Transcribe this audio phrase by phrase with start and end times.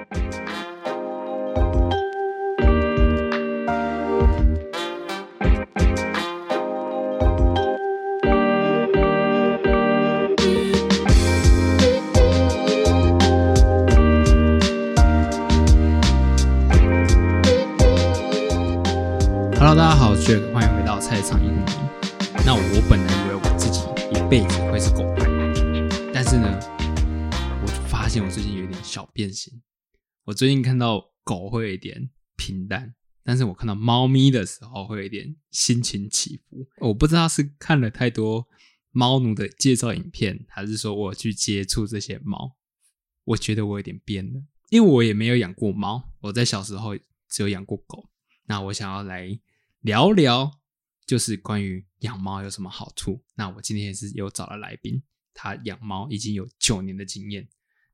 [0.00, 0.49] you
[30.40, 36.66] 最近看到狗会有一点平淡，但是我看到猫咪的时候会有一点心情起伏。
[36.78, 38.48] 我不知道是看了太多
[38.90, 42.56] 猫奴的介绍影片，还是说我去接触这些猫，
[43.24, 44.42] 我觉得我有点变了。
[44.70, 46.96] 因为我也没有养过猫，我在小时候
[47.28, 48.08] 只有养过狗。
[48.46, 49.38] 那我想要来
[49.82, 50.50] 聊聊，
[51.04, 53.22] 就是关于养猫有什么好处。
[53.34, 55.02] 那我今天也是有找了来宾，
[55.34, 57.46] 他养猫已经有九年的经验。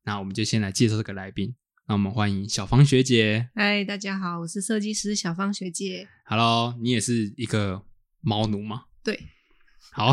[0.05, 1.53] 那我们就先来介绍这个来宾。
[1.89, 3.49] 那我们欢迎小芳学姐。
[3.55, 6.09] 嗨，大家好，我是设计师小芳学姐。
[6.25, 7.85] Hello，你也是一个
[8.21, 8.87] 猫奴吗？
[9.05, 9.23] 对，
[9.93, 10.13] 好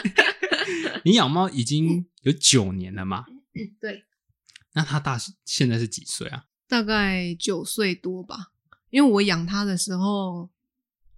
[1.04, 3.26] 你养猫已经有九年了嘛？
[3.78, 4.06] 对，
[4.72, 6.44] 那它大现在是几岁啊？
[6.66, 8.52] 大概九岁多吧。
[8.88, 10.48] 因为我养它的时候，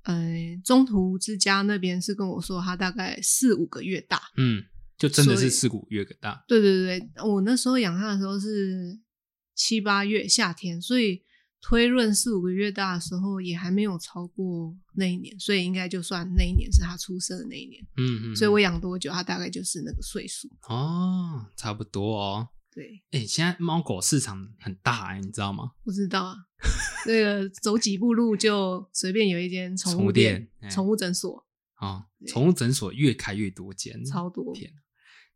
[0.03, 4.21] 呃，中途之家那边是跟我说它大概四五个月大。
[4.37, 4.65] 嗯，
[4.99, 6.45] 就真的是四股月个大。
[6.49, 8.99] 对对对，我那时候养它的时候是
[9.55, 11.23] 七八月夏天，所以
[11.61, 17.83] 推论四五个月大的时候也还没有超过那一年，所以应该就算那一年是他出生的那一年。
[17.97, 20.49] 嗯嗯，所以我养多久，它大概就是那个岁数。
[20.69, 22.49] 哦，差不多哦。
[22.75, 25.73] 对，哎、现在猫狗市场很大哎、你知道吗？
[25.85, 26.37] 不知道啊，
[27.07, 31.47] 那个走几步路就随便有一间宠宠物物店哎宠物诊所
[31.79, 34.55] 哦，对宠物诊所越开越多间，超多。
[34.55, 34.73] 天，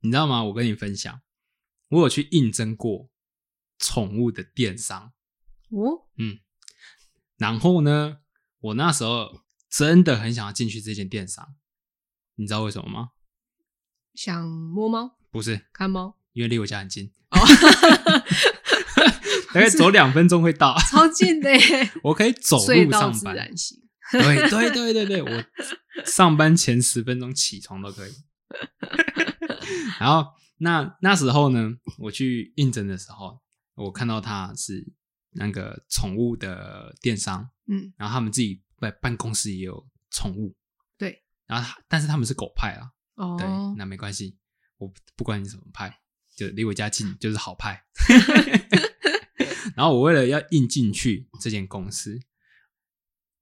[0.00, 0.42] 你知道吗？
[0.44, 1.20] 我跟你分享，
[1.90, 3.10] 我有去应征过
[3.78, 5.12] 宠物的电商，
[5.70, 6.38] 哦，嗯，
[7.36, 8.18] 然后呢，
[8.60, 11.54] 我那时候真的很想要进去这间电商，
[12.36, 13.10] 你知道为什么吗？
[14.14, 15.16] 想摸猫？
[15.30, 17.40] 不是，看猫，因为离我家很近， 哦，
[19.52, 23.36] 大概走两分钟会到， 超近的耶，我可以走路上班。
[23.36, 23.82] 然醒。
[24.12, 25.44] 对对对对对，我
[26.04, 28.12] 上班前十分钟起床都可以。
[29.98, 33.40] 然后那那时候呢，我去应征的时候，
[33.76, 34.92] 我看到他是
[35.30, 40.56] 那个宠物的电商，嗯，然后他们自己在办公室也有宠物，
[40.98, 42.90] 对，然后他但是他们是狗派啊，
[43.38, 44.38] 对，哦，那没关系，
[44.78, 46.00] 我不管你什么派，
[46.34, 47.84] 就离我家近就是好派。
[49.76, 52.18] 然后我为了要印进去这间公司，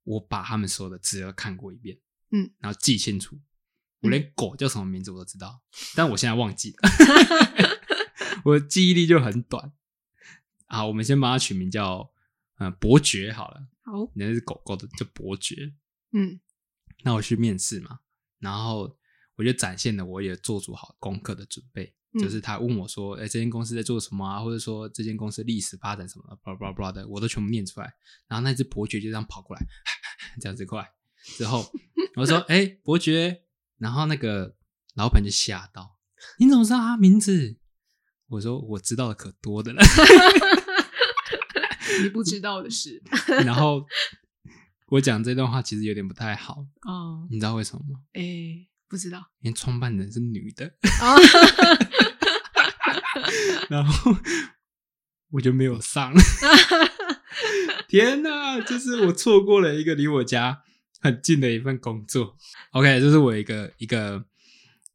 [0.03, 1.97] 我把他们所有的资料看过一遍，
[2.31, 3.39] 嗯，然后记清楚，
[4.01, 5.61] 我连狗叫什么名字我都知道，
[5.95, 6.89] 但我现在忘记了，
[8.43, 9.71] 我的记忆力就很短。
[10.67, 12.11] 好，我们先把它取名叫
[12.57, 15.73] 呃伯爵好了，好，那是狗狗的叫伯爵。
[16.11, 16.39] 嗯。
[17.03, 17.99] 那我去面试嘛，
[18.39, 18.97] 然后
[19.35, 22.19] 我就展现了我也做足好功课的准备，嗯。
[22.19, 27.93] 就是他问我说，哎、这间公司在做什么啊，或者说这间公司历史发展什么的，巴拉巴拉巴拉的，我都全部念出来。
[28.27, 29.61] 然后那只伯爵就这样跑过来，
[30.41, 30.91] 这样子过来。
[31.23, 31.71] 之后，
[32.15, 33.43] 我说，哎、伯爵，
[33.77, 34.55] 然后那个
[34.95, 35.97] 老板就吓到，
[36.39, 37.57] 你怎么知道他名字？
[38.27, 39.81] 我说我知道的可多的了，
[42.03, 43.01] 你不知道的事
[43.45, 43.85] 然后
[44.87, 47.99] 我讲这段话其实有点不太好，哦，你知道为什么吗？
[48.13, 50.65] 哎，不知道因为创办人是女的。
[51.01, 51.15] 啊，
[53.69, 54.15] 然后
[55.31, 56.13] 我就没有上。
[57.87, 60.63] 天哪，就是我错过了一个离我家
[60.99, 62.35] 很近的一份工作。
[62.71, 64.25] OK，这是我一个一个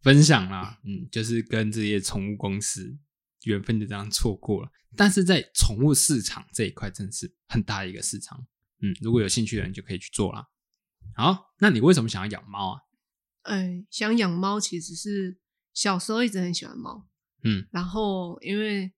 [0.02, 2.96] 分享啦，嗯，就是跟这些宠物公司
[3.44, 4.70] 缘分就这样错过了。
[4.96, 8.46] 但是在宠物市场这一块，真是很大的一个市场。
[8.80, 10.48] 嗯，如果有兴趣的人就可以去做啦。
[11.14, 12.80] 好，那你为什么想要养猫啊？
[13.42, 15.38] 哎，想养猫其实是
[15.72, 17.08] 小时候一直很喜欢猫，
[17.42, 18.92] 嗯然后因为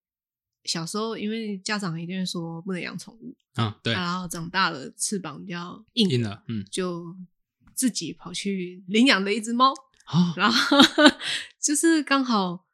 [0.65, 7.17] 小时候因为家长一定会说不能养宠物，啊，对，然后长大了翅膀比较硬，硬了，嗯，就
[7.75, 9.73] 自己跑去领养了一只猫，
[10.07, 10.79] 啊，然后
[11.61, 12.67] 就是刚好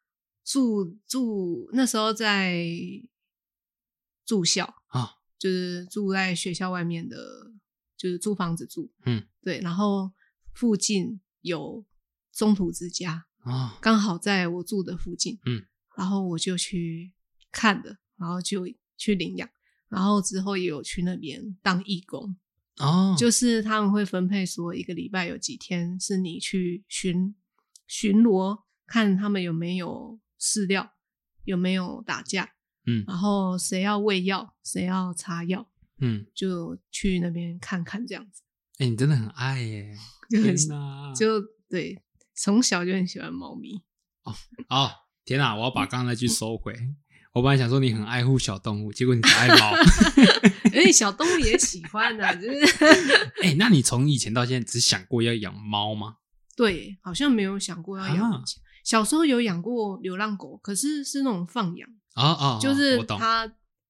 [0.49, 2.65] 住住那时候在
[4.25, 7.53] 住校啊，就是住在学校外面的，
[7.99, 10.11] 就是租房子住，嗯，对，然后
[10.55, 11.85] 附近有
[12.33, 17.13] 中途之家，啊，刚好在我住的附近，嗯，然后我就去
[17.53, 18.67] 看的，然后就
[18.97, 19.47] 去领养，
[19.91, 22.35] 然后之后也有去那边当义工，
[22.79, 27.35] 哦，就是他们会分配说一个礼拜有几天是你去巡
[27.87, 30.95] 巡逻，看他们有没有饲料，
[31.45, 32.51] 有没有打架，
[32.87, 35.69] 嗯然后谁要喂药，谁要擦药，
[36.01, 38.43] 嗯，就去那边看看这样子，
[38.79, 39.97] 哎、你真的很爱耶！
[40.31, 42.03] 就很天哪就对，
[42.35, 43.83] 从小就很喜欢猫咪。
[44.25, 44.35] 哦
[44.69, 44.91] 哦，
[45.25, 45.55] 天哪！
[45.57, 46.75] 我要把刚刚那句收回。
[47.33, 49.73] 我本来想说你很爱护小动物，结果你只爱猫。
[50.73, 56.17] 因为小动物也喜欢的、就是哎、那你从以前到现在只想过要养猫吗？
[56.57, 58.43] 对，好像没有想过要养啊。
[58.89, 63.05] 小时候有养过流浪狗，可是是那种放养，啊啊，就是。
[63.05, 63.47] 它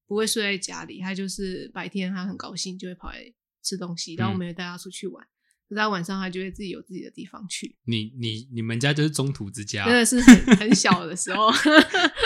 [0.09, 5.25] 不会睡在家里，它就是白天它很高兴就会跑来吃东西，然后嗯我们也带它出去玩。
[5.69, 9.85] 可是它晚上它就会自己有自己的地方去，你你你们家就是中途之家。
[9.85, 11.47] 真的是很很小的时候。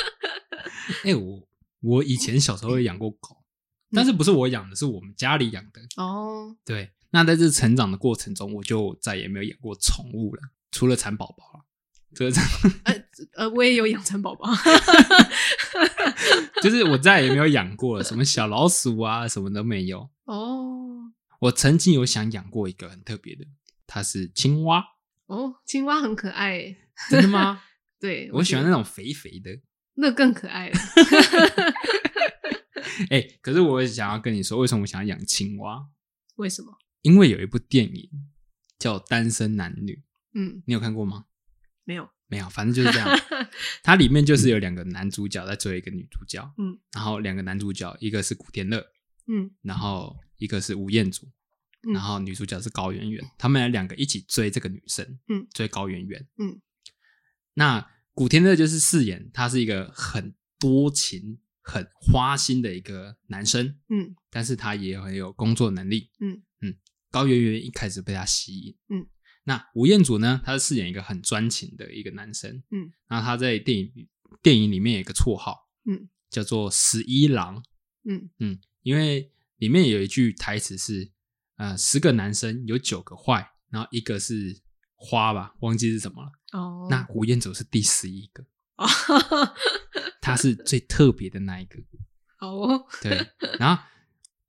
[1.04, 1.46] 哎、我
[1.80, 3.44] 我以前小时候也养过狗，
[3.90, 5.82] 但是不是我养的，是我们家里养的。
[6.02, 10.40] 哦，对，那在这成长的过程中，我就再也没有养过宠物了，
[10.70, 11.66] 除了蚕宝宝了。
[12.14, 12.36] 这个
[12.84, 12.94] 呃
[13.36, 14.48] 呃，我也有养蚕宝宝，
[16.62, 20.10] 就是我再也没有养过了，什么小老鼠啊，什么都没有。
[20.24, 23.44] 哦我曾经有想养过一个很特别的，
[23.86, 24.84] 它是青蛙，
[25.26, 26.76] 哦，青蛙很可爱，
[27.10, 27.62] 真的吗？
[27.98, 29.60] 对我喜欢那种，种肥肥的。
[29.94, 30.78] 那更可爱了。
[33.10, 35.86] 哎、可是我想要跟你说，为什么我想要养青蛙？
[36.36, 36.78] 为什么？
[37.02, 38.08] 因为有一部电影
[38.78, 39.94] 叫《单身男女》，
[40.34, 41.24] 嗯，你有看过吗？
[41.84, 43.08] 没有，没有，反正就是这样。
[43.82, 48.79] 它里面就是有两个男主角在追一个女主角，嗯，然后两个男主角，一个是古天乐，
[49.26, 51.26] 嗯然后一个是吴彦祖，
[51.88, 56.61] 嗯然后女主角是高圆圆，他们两个一起追这个女生，嗯，追高圆圆，嗯。
[57.55, 66.76] 那古天乐就是饰演他是一个很多情、很花心的一个男生，嗯但是他也很有工作能力，嗯嗯。
[67.11, 69.06] 高圆圆一开始被他吸引，嗯。
[69.44, 72.92] 那吴彦祖呢，他是饰演一个很专情的一个男生，嗯。
[73.08, 74.08] 然后他在电影
[74.40, 77.62] 电影里面有一个绰号，嗯，叫做十一郎，
[78.04, 81.10] 嗯嗯，因为里面有一句台词是，
[81.56, 84.60] 呃，十个男生有九个坏，然后一个是
[84.94, 86.30] 花吧，忘记是什么了。
[86.52, 88.44] 哦，那吴彦祖是第十一个，
[88.76, 88.86] 哦，
[90.20, 91.78] 他是最特别的那一个。
[92.38, 93.82] 好哦，对，然后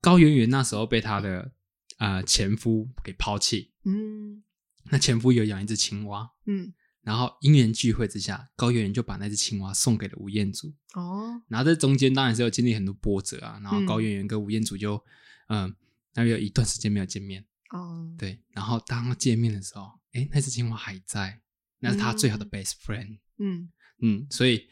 [0.01, 1.51] 高圆圆那时候被他的
[1.99, 4.43] 呃前夫给抛弃，嗯
[4.91, 10.73] 那前夫有养一只青蛙，嗯，然后因缘聚会之下，高圆圆就把那只青蛙送给了吴彦祖。
[10.93, 15.03] 哦，然后在中间当然是有经历很多波折啊，然后嗯高圆圆跟吴彦祖就
[15.47, 15.75] 嗯，
[16.13, 17.45] 那有一段时间没有见面。
[17.71, 21.41] 哦，对，然后当见面的时候，诶，那只青蛙还在，
[21.79, 23.17] 那是他最好的嗯 best friend。
[23.39, 23.69] 嗯，
[24.01, 24.67] 嗯，所以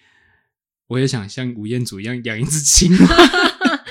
[0.87, 3.07] 我也想像吴彦祖一样养一只青蛙，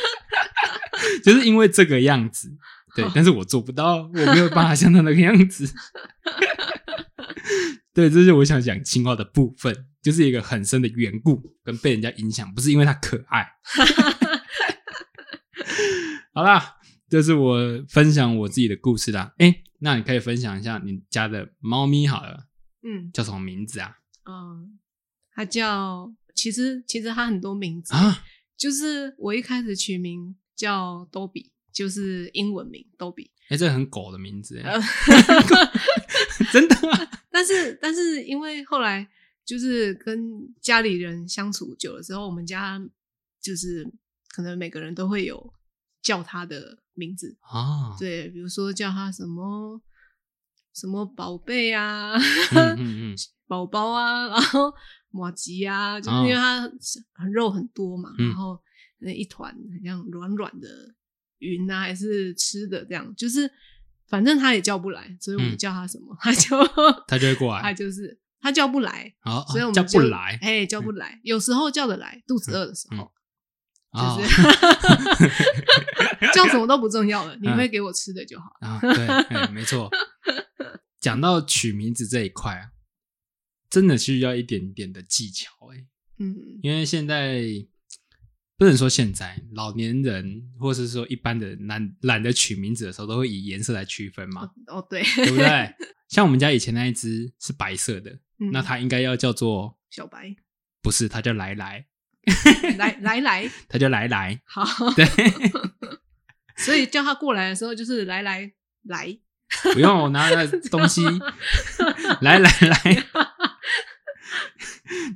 [1.25, 2.57] 就是因为这个样子。
[2.97, 5.69] 对，但是我做不到，我没有办法像他那个样子。
[7.93, 13.47] 对，这是我想讲青蛙的部分，就是一个很深的缘故跟被人家影响，不是因为它可爱。
[16.33, 16.77] 好啦，
[17.09, 17.59] 这是我
[17.89, 19.35] 分享我自己的故事啦。
[19.39, 22.47] 哎，那你可以分享一下你家的猫咪好了，
[22.83, 23.97] 嗯叫什么名字啊？
[24.25, 24.79] 嗯，
[25.35, 28.23] 它叫，其实其实它很多名字，啊，
[28.57, 34.79] 就是我一开始取名叫多比，就是英文名多比，哎，这很狗的名字，呃，
[36.53, 37.11] 真的啊？
[37.33, 39.09] 但是但是因为后来
[39.47, 40.23] 就是跟
[40.61, 42.79] 家里人相处久了之后，我们家
[43.41, 43.91] 就是
[44.29, 45.55] 可能每个人都会有
[46.03, 49.81] 叫他的名字，啊，对，比如说叫他什么
[50.75, 52.13] 什么宝贝啊，
[52.53, 53.17] 嗯嗯嗯，
[53.47, 54.71] 宝宝啊，然后
[55.09, 56.61] 马吉啊，就是因为他
[57.15, 58.61] 很肉很多嘛，然后
[58.99, 60.69] 那一团很像软软的
[61.41, 63.51] 云啊，还是吃的这样，就是
[64.09, 65.59] 反正他也叫不来，所以我们嗯。
[65.59, 66.57] 叫他什么， 他就
[67.07, 73.13] 他就会过来，他，就是他叫不来，好，所以我们叫不来哎，叫不来，有时候叫得来，肚子饿的时候，
[73.91, 74.31] 啊就是。
[76.35, 77.57] 叫什么都不重要了，你嗯。
[77.57, 78.47] 会给我吃的就好。
[78.61, 79.91] 啊，对，哎没错。
[81.01, 82.71] 讲到取名字这一块啊，
[83.71, 85.87] 真的需要一点点的技巧哎，
[86.19, 86.37] 嗯。
[86.63, 87.43] 因为现在
[88.61, 95.75] 不能说现在老年人，或是说一般的懒懒得取名字的时候，都会以颜色来区分嘛，哦对，对不对？
[96.11, 100.37] 像我们家以前那一只是白色的，嗯那它应该要叫做小白
[100.83, 101.87] 不是，它叫来来，
[102.77, 104.63] 来来来， 它叫来来，好，
[104.93, 105.07] 对，
[106.59, 108.53] 所以叫它过来的时候就是来来
[108.83, 109.19] 来，
[109.73, 111.03] 不用我拿那东西，
[112.21, 113.07] 来来来，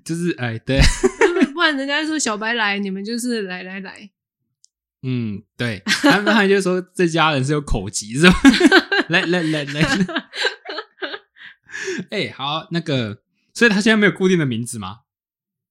[0.03, 0.81] 就是哎，对，
[1.55, 4.11] 不然人家说小白来，你们就是来来来，
[5.03, 8.35] 嗯，对，他们他就说这家人是有口疾是吧？
[9.09, 9.83] 来来来来，
[12.11, 13.23] 哎，好，那个，
[13.55, 15.01] 所以他现在没有固定的名字吗？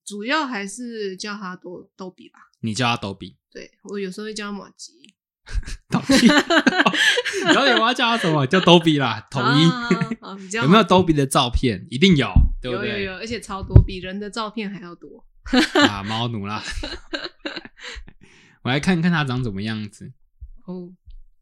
[0.05, 2.39] 主要还是叫他多逗比吧。
[2.61, 4.93] 你叫他逗比，对我有时候会叫他马吉，
[5.89, 6.27] 逗比。
[7.45, 8.47] 然后我要叫他什么？
[8.47, 9.69] 叫逗比啦， 统一。
[9.69, 9.89] 啊
[10.53, 11.85] 有没有逗比的照片？
[11.89, 12.89] 一定有，对不对？
[12.89, 15.25] 有有有，而且超多，比人的照片还要多。
[15.87, 16.63] 啊，猫奴啦。
[18.63, 20.13] 我来看看它长怎么样子。
[20.65, 20.93] 哦，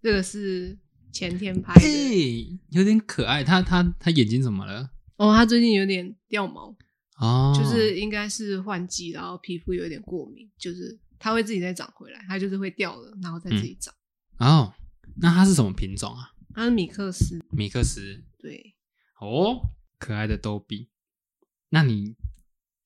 [0.02, 0.78] 这个是
[1.12, 2.60] 前天拍哎、的。
[2.70, 3.44] 有点可爱。
[3.44, 4.90] 它它它眼睛怎么了？
[5.18, 6.76] 哦，它最近有点掉毛，
[7.18, 13.94] 哦，就是应该是换季，然后皮肤有点过敏，就是它会自己再长回来，它就是会掉了，然后再自己长。
[14.40, 14.74] 哦，
[15.18, 16.32] 那它是什么品种啊？
[16.56, 18.24] 它是米克斯，米克斯。
[18.40, 18.74] 对，
[19.20, 20.90] 哦，可爱的逗比。
[21.70, 22.16] 那你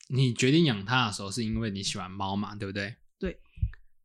[0.08, 2.56] 你决定养它的时候，是因为你喜欢猫嘛？
[2.56, 2.96] 对不对？
[3.20, 3.40] 对。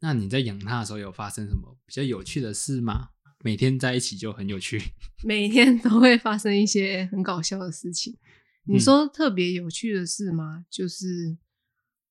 [0.01, 3.11] 那你在养它的时候，有发生什么比较有趣的事吗？
[3.43, 4.81] 每天在一起就很有趣。
[5.25, 8.19] 每天都会发生一些很搞笑的事情。
[8.65, 10.65] 你嗯说特别有趣的事吗？
[10.71, 11.37] 就是，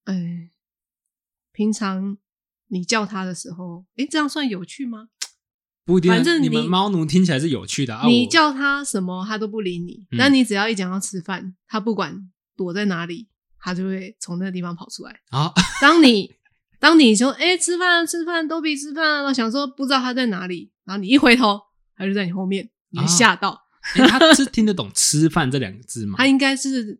[0.06, 0.50] 哎，
[1.52, 2.18] 平常
[2.68, 5.10] 你叫它的时候，哎，这样算有趣吗？
[5.86, 8.08] 不一定啊，反正你你们猫奴听起来是有趣的啊。
[8.08, 10.06] 你叫它什么，它都不理你。
[10.12, 13.29] 嗯但你只要一讲要吃饭，它不管躲在哪里，
[13.62, 15.20] 它就会从那个地方跑出来。
[15.32, 15.52] 啊，
[15.82, 16.36] 当你
[16.80, 21.60] 当你说“哎、吃饭吃饭，都比吃饭啊”，想说不知道它在哪里，然后你一回头，
[21.96, 23.66] 它就在你后面，你会吓到。
[23.96, 26.16] 诶它是听得懂“吃饭”这两个字吗？
[26.18, 27.00] 他应该是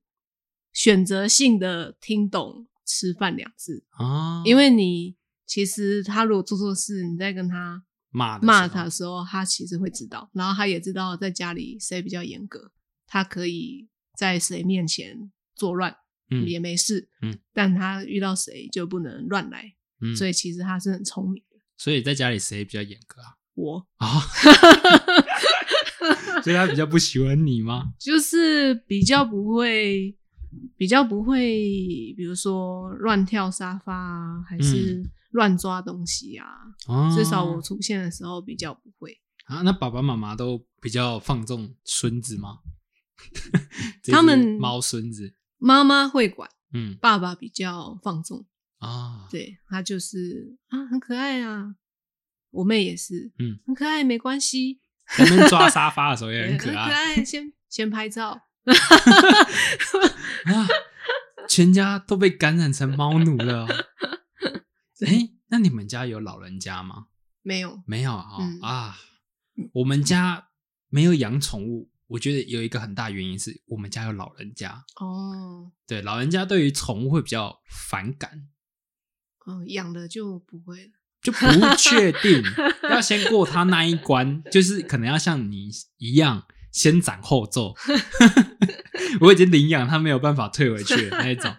[0.74, 12.72] 选择性的听懂“吃饭”两字，啊，因为你其实他如果做错事，你在跟他骂骂他的时候，他其实会知道，然后他也知道在家里谁比较严格，
[13.06, 15.96] 他可以在谁面前作乱。
[16.30, 21.58] 嗯也没事，嗯，但他遇到谁就不能乱来，嗯，所以其实他是很聪明的。
[21.78, 23.36] 所以在家里谁比较严格啊？
[23.56, 24.08] 我啊，
[26.44, 27.94] 所以他比较不喜欢你吗？
[28.00, 30.16] 就是比较不会，
[30.78, 31.40] 比较不会，
[32.16, 36.48] 比如说乱跳沙发啊，还是乱抓东西啊。
[36.88, 39.20] 哦，至少我出现的时候比较不会。
[39.46, 42.60] 啊，那爸爸妈妈都比较放纵孙子吗？
[44.04, 48.48] 他们只猫孙子，妈妈会管，嗯爸爸比较放纵。
[48.80, 51.76] 啊，对他就是啊，很可爱啊。
[52.52, 54.80] 我妹也是，嗯，很可爱，没关系，
[55.18, 57.24] 在那边抓沙发的时候也很 可爱爱。
[57.24, 58.32] 先先拍照，
[60.46, 60.68] 啊，
[61.48, 63.68] 全家都被感染成猫奴了。
[65.06, 67.08] 哎，那你们家有老人家吗？
[67.42, 68.98] 没有，没有啊、嗯啊，
[69.74, 70.50] 我们家
[70.90, 71.92] 没有养宠物。
[72.10, 78.50] 我觉得有一个很大原因是我们家有老人家，哦，对老人家对于宠物会比较反感，
[79.48, 80.92] 嗯，养了就不会了。
[81.22, 81.46] 就不
[81.78, 82.42] 确定
[82.90, 87.76] 要先过他那一关，就是可能要像你一样先斩后奏。
[89.20, 91.54] 我已经领养，他没有办法退回去的那一种。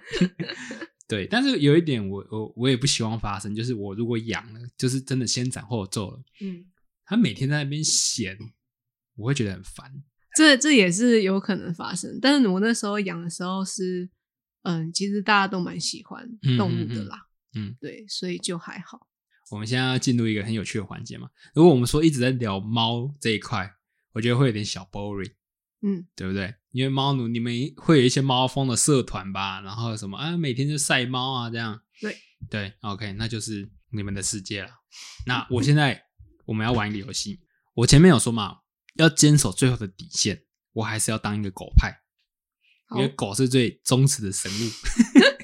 [1.06, 6.64] 对，但是有一点我我我也不希望发生，就是我如果养了，就是真的先斩后奏了，嗯，
[7.04, 8.38] 他每天在那边闲，
[9.16, 9.92] 我会觉得很烦。
[10.40, 12.18] 这这也是有可能发生。
[12.18, 14.08] 但是我那时候养的时候是，
[14.62, 17.26] 嗯，其实大家都蛮喜欢动物的啦。
[17.54, 19.06] 嗯嗯嗯对，所以就还好。
[19.50, 21.28] 我们现在要进入一个很有趣的环节嘛。
[21.54, 23.70] 如果我们说一直在聊猫这一块，
[24.12, 25.32] 我觉得会有点小 boring。
[25.82, 26.54] 嗯，对不对？
[26.70, 31.78] 因为猫奴你们会有一些猫风的社团吧，然后什么啊，每天就晒猫啊，这样。
[32.00, 32.16] 对
[32.48, 34.70] 对，OK，那就是你们的世界了。
[35.26, 36.02] 那 我现在
[36.46, 37.40] 我们要玩一个游戏，
[37.74, 38.58] 我前面有说嘛，
[38.94, 42.02] 要坚守最后的底线，我还是要当一个狗派，
[42.90, 44.70] 因好为，狗是最忠实的生物，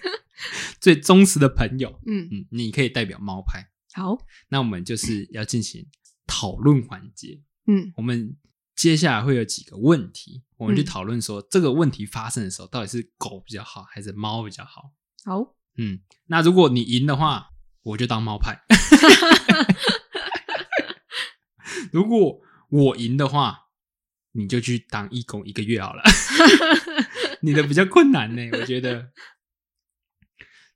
[0.80, 2.00] 最忠实的朋友。
[2.06, 3.70] 嗯，嗯，你可以代表猫派。
[3.94, 5.86] 好，那我们就是要进行
[6.26, 7.42] 讨论环节。
[7.68, 8.36] 嗯我们
[8.76, 14.92] 接下来会有几个问题，我们去嗯讨论说、这个问题发生的时候，到底是狗比较好还是猫比较好？
[15.24, 17.48] 好，嗯，那如果你赢的话，
[17.82, 18.60] 我就当猫派
[21.92, 23.68] 如果我赢的话，
[24.32, 26.02] 你就去当义工一个月好了。
[27.42, 29.10] 你的比较困难呢，我觉得。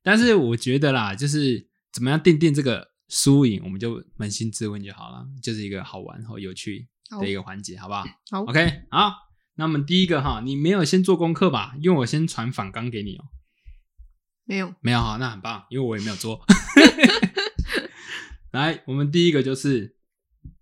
[0.02, 6.88] 但是我觉得啦，就是怎么样定定这个输赢，我们就扪心自问就好了，就是一个好玩和有趣
[7.20, 9.14] 的一个环节，好不好好？OK，好，
[9.56, 11.75] 那我们第一个哈，你没有先做功课吧？
[11.82, 13.25] 因为我先传反纲给你哦、
[14.44, 16.47] 没有，没有哈，那很棒，因为我也没有做。
[18.52, 19.97] 来，我们第一个就是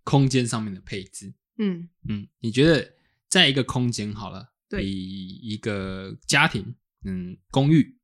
[0.09, 1.35] 空间上面的配置。
[1.59, 2.95] 嗯，嗯，你觉得
[3.29, 6.75] 在一个空间好了，对以一个家庭，
[7.05, 7.99] 嗯，公寓，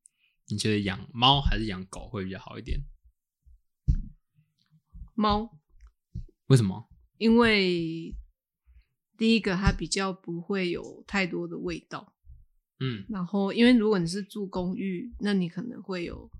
[0.48, 2.78] 你觉得养猫还是养狗会比较好一点？
[5.14, 5.50] 猫，
[6.48, 6.90] 为什么？
[7.16, 8.14] 因为
[9.16, 12.14] 第一个它比较不会有太多的味道，
[12.80, 16.30] 嗯然后因为如果你是住公寓，那你可能会有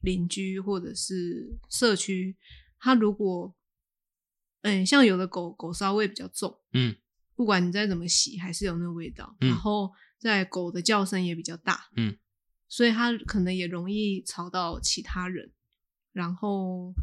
[0.00, 2.36] 邻居或者是社区，
[2.80, 3.54] 它如果
[4.62, 6.96] 嗯，像有的狗狗骚味比较重，嗯
[7.34, 9.36] 不管你再怎么洗，还是有那个味道。
[9.40, 12.16] 嗯然后在狗的叫声也比较大，嗯，
[12.68, 15.50] 所以它可能也容易吵到其他人。
[16.12, 16.94] 然后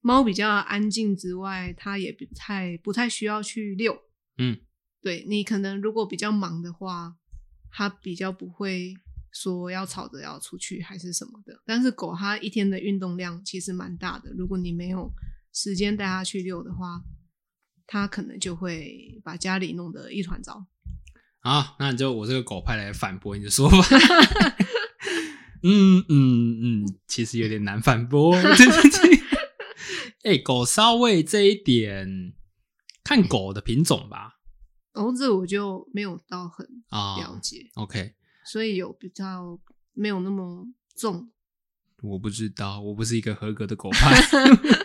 [0.00, 4.02] 猫比较安静之外，它也不太不太需要去遛。
[4.38, 4.58] 嗯
[5.02, 7.16] 对你可能如果比较忙的话，
[7.70, 8.94] 它比较不会
[9.32, 11.60] 说要吵着要出去还是什么的。
[11.66, 15.12] 但是狗它一天的运动量其实蛮大的，如果你没有
[15.54, 17.02] 时间带它去遛的话，
[17.86, 20.66] 它可能就会把家里弄得一团糟。
[21.40, 23.76] 好，那你就我这个狗派来反驳你的说法。
[25.66, 28.32] 嗯嗯嗯，其实有点难反驳。
[28.42, 32.34] 对对对，哎、狗骚味这一点，
[33.02, 34.40] 看狗的品种吧。
[34.92, 39.58] 然后这我就没有到很啊、了解，OK，所以有比较
[39.92, 41.30] 没有那么重。
[42.02, 44.20] 我不知道，我不是一个合格的狗派，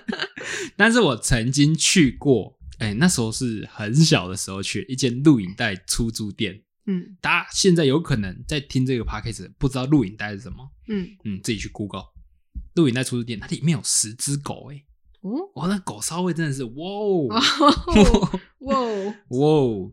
[0.80, 2.58] 但是我曾经去过。
[2.78, 6.64] 哎、那时候是很小的时候去一间录影带出租店。
[6.86, 7.18] 嗯。
[7.20, 11.10] 大家现在有可能在听这个 podcast，不知道录影带是什么，嗯。
[11.26, 12.06] 嗯，自己去 Google
[12.76, 14.86] 录影带出租店，它里面有十只狗、欸，
[15.20, 15.52] 哦？
[15.56, 17.28] 哇，那狗骚味真的是哇哦。
[17.28, 19.16] 哦 哇哦。
[19.32, 19.92] 哇哦。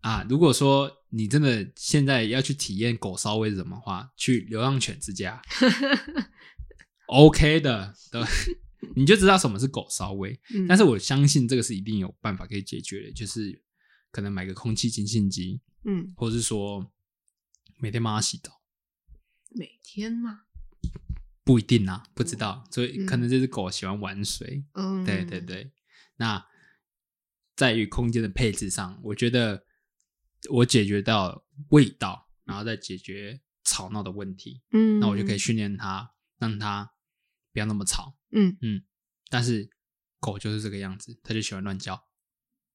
[0.00, 0.26] 啊！
[0.28, 5.40] 如果说你真的现在要去体验狗骚味是什么话，去流浪犬之家，
[7.06, 8.20] OK 的，对，
[8.94, 10.40] 你就知道什么是狗骚味。
[10.54, 13.62] 嗯但是我相信这个是一定有办法可以解决的，就是
[14.10, 16.92] 可能买个空气清新机，嗯或者是说
[17.78, 18.60] 每天帮它洗澡。
[19.50, 20.42] 每天嘛，
[21.44, 25.72] 不一定啊，不知道，所以嗯可能这只狗喜欢玩水，嗯，对对对，
[26.16, 26.44] 那
[27.54, 29.64] 在于空间的配置上，我觉得
[30.50, 36.90] 我解决到味道，然后再解决吵闹的问题，嗯，那我就可以训练它，让它
[37.52, 38.16] 不要那么吵。
[38.34, 38.82] 嗯嗯
[39.30, 39.68] 但是
[40.20, 42.04] 狗就是这个样子，它就喜欢乱叫，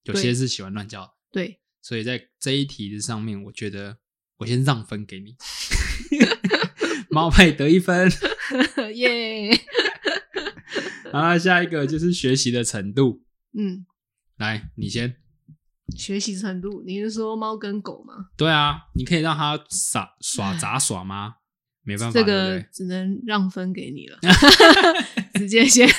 [0.03, 3.97] 有些是喜欢乱叫的，对，所以在这一题的上面，我觉得
[4.37, 5.35] 我先让分给你，
[7.11, 8.09] 猫派得一分。
[8.95, 9.51] 耶，
[11.13, 13.85] 然后下一个就是学习的程度，嗯，
[14.37, 15.15] 来，你先。
[15.95, 18.29] 学习程度，你是说猫跟狗吗？
[18.37, 21.35] 对啊，你可以让它耍耍杂耍吗？
[21.89, 22.23] 没办法，这？
[22.23, 24.19] 个只能让分给你了，
[25.33, 25.89] 直接先。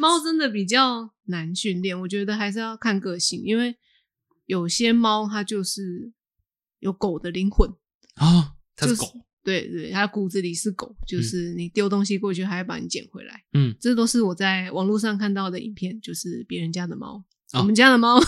[0.00, 3.76] 猫真的比较难训练，我觉得还是要看个性，因为
[4.46, 6.12] 有些猫它就是
[6.78, 7.68] 有狗的灵魂，
[8.14, 13.44] 啊，它是就是狗，对对，它骨子里是狗，就是你丢东西过去，它会把你捡回来。
[13.52, 17.22] 嗯，这都是我在网络上看到的影片，就是别人家的猫，
[17.52, 18.18] 哦我们家的猫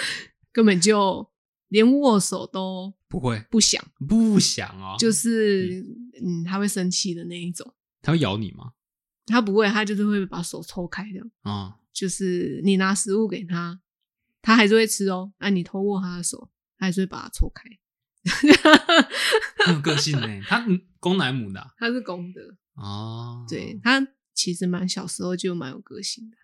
[0.52, 1.26] 根本就
[1.68, 5.84] 连握手都不会，不想，不想哦，就是
[6.22, 7.74] 嗯，它会生气的那一种。
[8.02, 8.72] 它会咬你吗？
[9.26, 11.30] 它不会，它就是会把手抽开这样。
[11.42, 13.80] 啊、就是你拿食物给它，
[14.42, 15.32] 它还是会吃哦。
[15.38, 17.64] 那、你偷握它的手，它还是会把它抽开。
[19.64, 20.26] 很 有个性呢。
[20.46, 22.40] 它嗯公男母的啊它是公的，
[22.74, 26.36] 哦，对，它其实蛮小时候就蛮有个性的。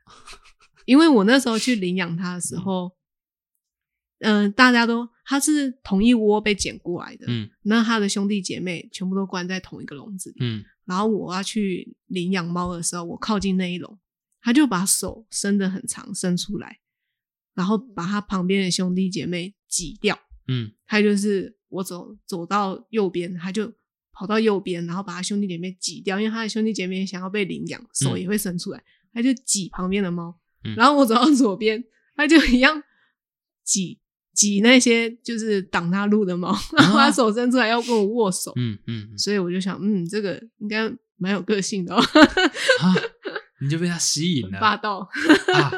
[0.86, 2.90] 因为我那时候去领养它的时候，
[4.20, 10.36] 嗯、大家都他是同一窝被捡过来的，嗯那他的兄弟姐妹全部都关在同一个笼子里。
[10.40, 13.98] 嗯然后我要去领养猫的时候，我靠近那一笼，
[14.40, 16.80] 他就把手伸得很长，伸出来，
[17.54, 20.18] 然后把他旁边的兄弟姐妹挤掉。
[20.48, 23.72] 嗯他就是我走走到右边，他就
[24.12, 30.36] 跑到右边，然后把他兄弟姐妹挤掉，因为他的兄弟姐妹想要被领养，手也会伸出来，他就挤旁边的猫。
[30.64, 31.84] 嗯然后我走到左边，
[32.16, 32.82] 他就一样
[33.62, 34.00] 挤
[34.34, 38.52] 挤那些就是挡他路的猫，然后 他手伸出来要跟我握手。
[38.56, 42.94] 嗯嗯嗯所以我就想，嗯，这个应该蛮有个性的、哦，啊，
[43.60, 45.08] 你就被它吸引了 霸道。
[45.52, 45.72] 啊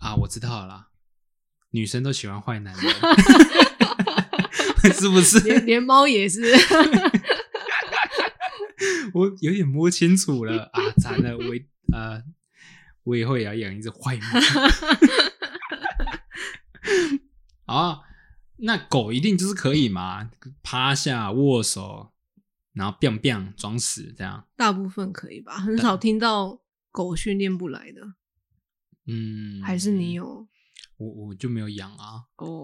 [0.00, 0.14] 啊！
[0.16, 0.88] 我知道了啦，
[1.72, 2.92] 女生都喜欢坏男人，
[4.94, 5.40] 是不是？
[5.40, 6.40] 连连猫也是，
[9.12, 10.82] 我有点摸清楚了啊！
[11.02, 11.44] 惨了，我
[11.92, 12.22] 呃，
[13.04, 14.40] 我以后也要养一只坏猫。
[17.66, 18.00] 好啊，
[18.56, 20.30] 那狗一定就是可以嘛？
[20.62, 22.12] 趴下、握手，
[22.72, 24.46] 然后 biang biang 装死这样。
[24.56, 28.14] 大部分可以吧，很少听到狗训练不来的，
[29.06, 30.14] 嗯，还是你？
[30.14, 30.48] 有
[30.96, 32.62] 我我就没有养啊，哦，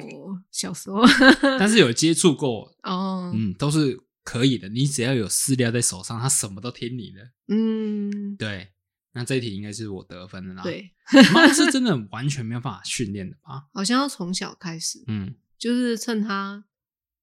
[0.50, 1.00] 小时候
[1.58, 4.68] 但是有接触过，哦，嗯，都是可以的。
[4.68, 7.30] 你只要有饲料在手上，它什么都听你的。
[7.46, 8.72] 嗯，对，
[9.14, 10.90] 那这一题应该是我得分的啦。，对，
[11.32, 13.64] 猫是真的完全没有办法训练的吧？
[13.72, 16.64] 好像要从小开始，嗯就是趁它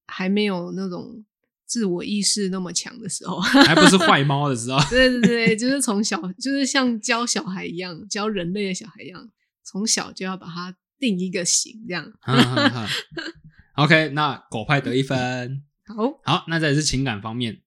[0.07, 1.23] 还没有那种
[1.65, 4.79] 自我意识那么强的时候， 还不是坏猫的时候。
[4.89, 9.29] 对对对，就是从小就是像教小孩一样，教人类的小孩一样，
[9.63, 12.11] 从小就要把它定一个型，这样。
[13.75, 15.63] OK，那狗派得一分。
[15.85, 17.61] 好，好，那再来是情感方面，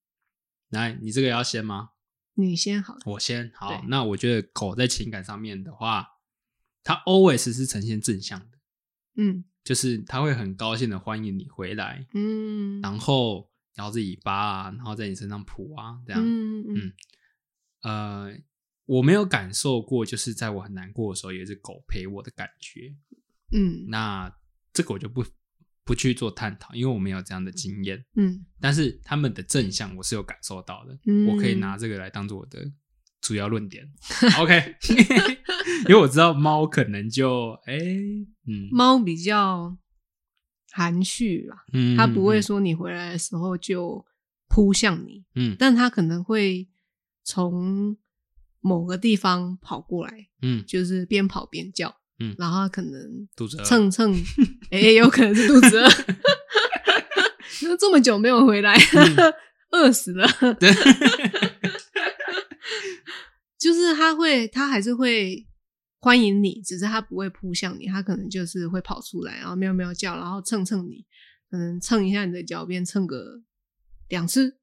[0.71, 1.91] 来，你这个要先吗？
[2.35, 3.01] 你先好了。
[3.07, 3.51] 我先。
[3.55, 6.07] 好，那我觉得狗在情感上面的话，
[6.83, 8.59] 它 always 是呈现正向的，
[9.17, 16.23] 嗯就是它会很高兴的欢迎你回来，嗯，然后摇着尾巴啊，然后在你身上扑啊，这样。
[16.23, 16.93] 嗯嗯嗯
[17.83, 18.39] 呃，
[18.87, 22.95] 我没有感受过，就是在我很难过的时候，有一只狗陪我的感觉。
[23.53, 24.35] 嗯那
[24.73, 25.25] 这个我就不
[25.85, 28.05] 不去做探讨，因为我没有这样的经验。
[28.17, 28.45] 嗯。
[28.61, 32.73] 但是他们的正向我是有感受到的，嗯，我可以拿这个来当做我的
[33.21, 33.87] 主要论点。
[34.39, 34.77] OK，
[35.89, 37.77] 因为我知道猫可能就哎、
[38.47, 38.69] 嗯。
[38.73, 39.77] 猫比较
[40.73, 42.43] 含蓄啦，嗯，它不会嗯。
[42.43, 44.05] 说你回来的时候就
[44.49, 45.55] 扑向你，嗯。
[45.59, 46.67] 但它可能会
[47.23, 47.97] 从
[48.61, 50.65] 某个地方跑过来，嗯。
[50.67, 52.35] 就是边跑边叫，嗯。
[52.39, 54.15] 然后它可能肚子蹭蹭，
[54.71, 55.89] 哎、有可能是肚子饿，
[57.63, 58.77] 那这么久没有回来，
[59.71, 60.27] 饿死了。
[60.61, 60.71] 对，
[63.59, 65.47] 就是他会，他还是会
[66.01, 71.05] 欢迎你，只是他不会扑向你，他可能就是会跑出来，然后喵喵叫，然后蹭蹭你，
[71.51, 73.43] 可能蹭一下你的脚边，蹭个
[74.09, 74.59] 两次，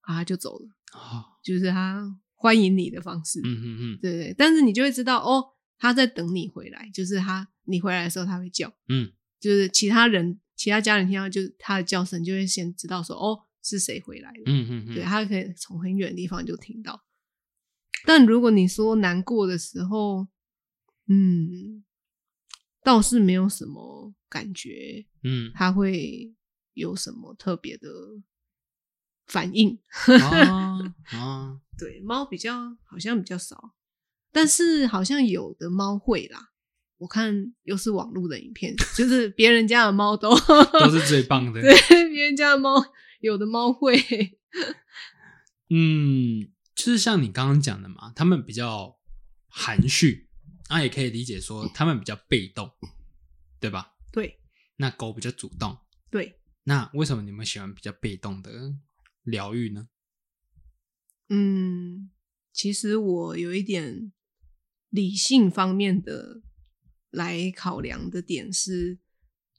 [0.00, 1.24] 啊，它就走了，哦。
[1.44, 2.02] 就是他
[2.34, 3.40] 欢迎你的方式。
[3.44, 3.98] 嗯嗯嗯。
[4.02, 5.44] 对对，但是你就会知道哦，
[5.78, 14.42] 它在等你回来，就是他你回来的时候他会叫，嗯就是其他人其他家人听到就是他的叫声，就会先知道说哦是谁回来了。
[14.46, 17.04] 嗯嗯嗯，对，他可以从很远的地方就听到。
[18.04, 20.28] 但如果你说难过的时候，
[21.08, 21.84] 嗯，
[22.82, 26.34] 倒是没有什么感觉，嗯他会
[26.74, 27.88] 有什么特别的
[29.26, 29.78] 反应。
[30.22, 30.78] 啊
[31.10, 33.74] 啊，对，猫比较好像比较少，
[34.32, 36.50] 但是好像有的猫会啦。
[36.98, 40.30] 我看又是网络的影片，就是别人家的猫都
[40.80, 41.60] 都是最棒的。
[41.62, 41.74] 对，
[42.08, 42.82] 别人家的猫
[43.20, 43.98] 有的猫会，
[45.68, 48.96] 嗯，就是像你刚刚讲的嘛，他们比较
[49.46, 50.30] 含蓄，
[50.70, 52.70] 那也可以理解说他们比较被动，
[53.60, 53.94] 对吧？
[54.10, 54.40] 对
[54.76, 55.76] 那狗比较主动，
[56.10, 58.74] 对，那为什么你们喜欢比较被动的
[59.22, 59.88] 疗愈呢？
[61.28, 62.10] 嗯，
[62.54, 64.12] 其实我有一点
[64.90, 66.42] 理性方面的
[67.10, 68.98] 来考量的点是，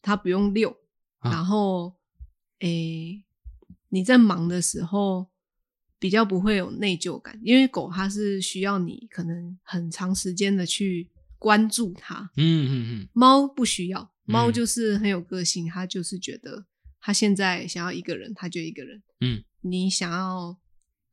[0.01, 0.77] 它不用遛，
[1.19, 1.95] 啊然后
[2.59, 3.23] 诶，
[3.89, 5.27] 你在忙的时候
[5.99, 13.09] 比较不会有内疚感，因为狗它是需要你可能很长时间的去关注它，嗯嗯嗯。
[13.13, 14.53] 猫不需要，猫嗯。
[14.53, 16.65] 就是很有个性，它就是觉得
[16.99, 19.01] 它现在想要一个人，它就一个人。
[19.21, 19.43] 嗯。
[19.61, 20.57] 你想要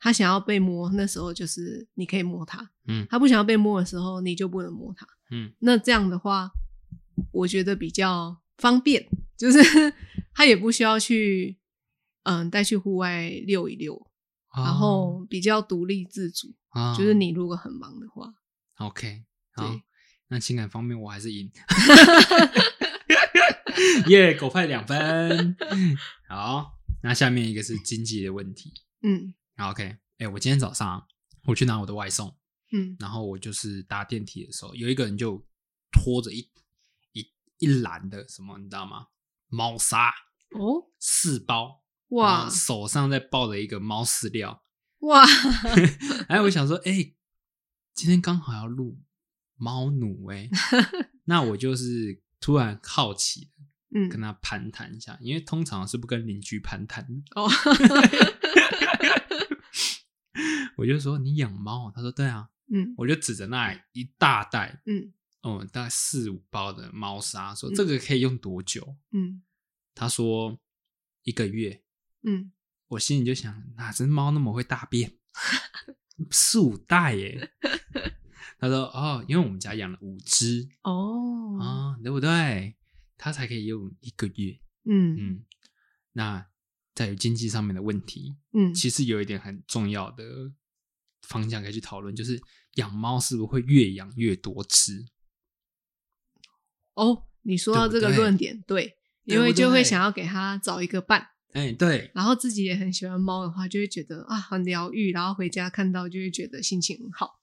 [0.05, 5.07] 它想要被摸，那时候就是你可以摸他；嗯他不想要被摸的时候，你就不能摸他。
[5.31, 6.51] 嗯那这样的话，
[7.33, 9.59] 我觉得比较方便，就是
[10.35, 11.57] 他也不需要去
[12.25, 13.95] 嗯带去户外遛一溜，
[14.55, 16.55] 嗯，然后比较独立自主。
[16.69, 18.35] 啊就是你如果很忙的话
[18.77, 19.75] ，OK，好，
[20.29, 21.51] 那情感方面我还是赢，
[24.09, 25.57] 耶，狗派两分。
[26.29, 28.71] 好，那下面一个是经济的问题。
[29.03, 31.07] 嗯好 OK，哎、我今天早上
[31.47, 32.37] 我去拿我的外送，
[32.73, 35.45] 嗯然后我就是搭电梯的时候，有一个人就
[35.93, 36.51] 拖着一
[37.13, 39.07] 一一篮的什么，你知道吗？
[39.49, 40.09] 猫砂
[40.51, 44.65] 哦四包，哇手上在抱着一个猫饲料。
[45.01, 45.25] 哇
[46.29, 47.13] 哎， 我想说，哎、
[47.95, 48.99] 今天刚好要录
[49.57, 50.49] 猫奴哎、
[51.27, 53.53] 那我就是突然好奇
[53.95, 57.41] 嗯跟他攀谈一下，因为通常是不跟邻居攀谈的。
[57.41, 57.49] 哦
[60.77, 61.91] 我就说你养猫？
[61.95, 62.49] 他说对啊。
[62.73, 68.97] 嗯我就指着那一大袋，嗯哦，大概四五包的猫砂，说嗯这个可以用多久？
[69.13, 69.43] 嗯
[69.95, 70.59] 他说
[71.25, 71.83] 一个月。
[72.23, 72.51] 嗯
[72.89, 75.19] 我心里就想，哪只猫那么会大便？
[76.31, 77.53] 四五袋耶！
[78.59, 82.77] 他说哦，因为我们家养了五只哦啊、对不对？
[83.19, 84.59] 它才可以用一个月。
[84.87, 85.45] 嗯嗯，
[86.13, 86.47] 那
[86.95, 90.25] 在于经济上面的问题，嗯其实有一点很重要的
[91.23, 92.41] 方向可以去讨论，就是
[92.75, 95.05] 养猫是不是会越养越多只？
[96.95, 107.41] 哦，你说到这个论点，对，因为就会想要给它找一个伴，哎，对，然后自己也很喜欢猫的话，就会觉得啊很疗愈，然后回家看到就会觉得心情很好。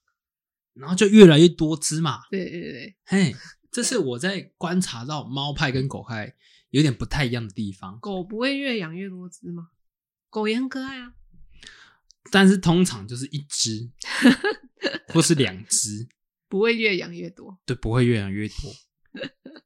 [0.74, 2.22] 然后就越来越多只嘛。
[2.30, 3.36] 对对对，嘿，
[3.70, 6.34] 这是我在观察到猫派跟狗派
[6.72, 7.98] 有点不太一样的地方。
[8.00, 9.70] 狗不会越养越多只吗？
[10.30, 11.14] 狗也很可爱啊。
[12.32, 13.90] 但是通常就是一只
[15.10, 16.08] 或是两只，
[16.48, 17.60] 不会越养越多。
[17.66, 18.56] 对，不会越养越多。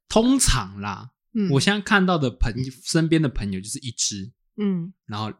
[0.08, 5.32] 通常啦， 嗯，我现在看到的朋身边的朋友就是一只，嗯，然后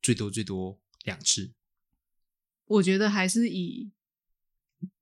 [0.00, 1.52] 最多最多两只
[2.64, 3.92] 我觉得还是以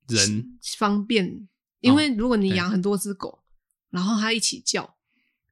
[0.07, 0.59] 人。
[0.77, 1.47] 方便，
[1.79, 3.43] 因为如果你对养很多只狗，
[3.89, 4.97] 然后它一起叫，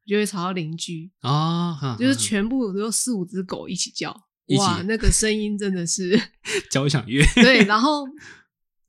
[0.06, 4.12] 就会吵到邻居，啊，哈就是全部有四五只狗一起叫，
[4.48, 6.20] 起哇，那个声音真的是
[6.72, 7.24] 交响乐。
[7.36, 7.64] 对。
[7.66, 8.06] 然后，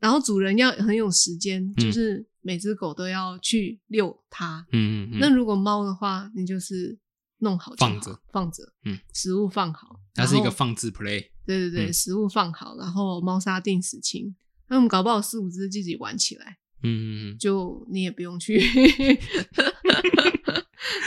[0.00, 4.66] 然后主人要很有时间，嗯就是每只狗都要去遛它。
[4.72, 6.98] 嗯嗯嗯，那如果猫的话，你就是
[7.38, 11.28] 弄好好放着，放着，嗯，食物放好，它是一个放置 play。
[11.44, 14.34] 对对对，嗯食物放好，然后猫砂定时清。
[14.68, 18.58] 那我们搞不好四五只自己玩起来，嗯嗯嗯就你也不用去，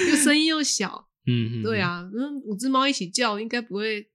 [0.09, 1.09] 就声音又小。
[1.27, 4.11] 嗯嗯，对啊，那，五只猫一起叫，应该不会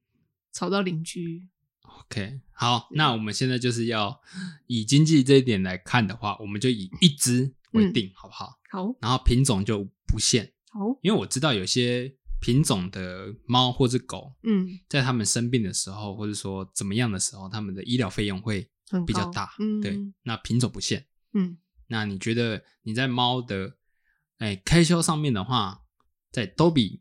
[0.53, 1.49] 吵到邻居。
[1.83, 4.21] OK，好，那我们现在就是要
[4.69, 8.59] 以经济这一点来看的话，我们就以一只为定，好不好？
[8.71, 18.71] 好，然后品种就不限，好，因为我知道有些品种的猫或者狗，嗯，在它们生病的时候，或者说怎么样的时候，它们的医疗费用会
[19.05, 19.53] 比较大。
[19.59, 21.05] 嗯，对，那品种不限。
[21.35, 23.77] 嗯，那你觉得你在猫的
[24.41, 25.85] 哎开销上面的话，
[26.31, 27.01] 在 Dobby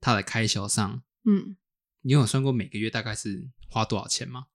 [0.00, 1.56] 它的开销上，嗯，
[2.00, 4.46] 你有算过每个月大概是花多少钱吗？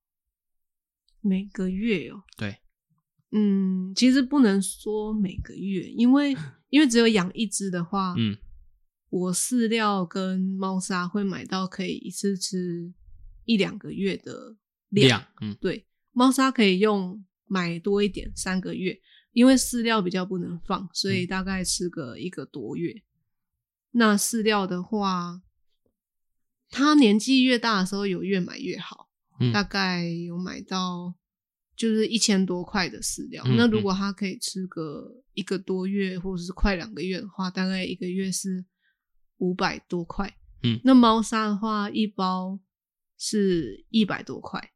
[1.22, 2.58] 每个月哦，对，
[3.32, 6.36] 嗯，其实不能说每个月，因为
[6.70, 8.38] 因为只有养一只的话，嗯，
[9.10, 12.92] 我饲料跟猫砂会买到可以一次吃
[13.46, 14.58] 一两个月的
[14.90, 15.08] 量。
[15.08, 19.00] 量，嗯对，猫砂可以用买多一点，三个月，
[19.36, 23.04] 因为饲料比较不能放，所以嗯大概吃个一个多月。
[23.92, 25.42] 那饲料的话，
[26.70, 29.10] 它年纪越大的时候有越买越好，
[29.42, 31.14] 嗯大概有买到
[31.76, 33.44] 就是一千多块的饲料。
[33.46, 38.66] 嗯那如果它可以吃个一个多月或者是快两个月的话，大概一个月是
[39.38, 40.38] 五百多块。
[40.64, 42.58] 嗯那猫砂的话，一包
[43.18, 44.72] 是一百多块。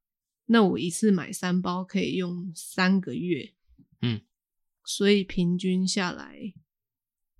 [0.51, 3.58] 那我一次买三包可以用三个月，嗯，
[4.89, 6.35] 所以平均下来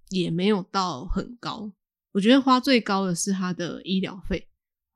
[0.10, 1.74] 也没有到很高。
[2.12, 4.48] 我觉得花最高的是他的医疗费，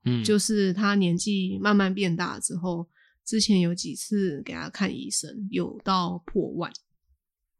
[0.04, 2.88] 嗯，就是他年纪慢慢变大之后，
[3.26, 6.72] 之前有几次给他看医生，有到破万，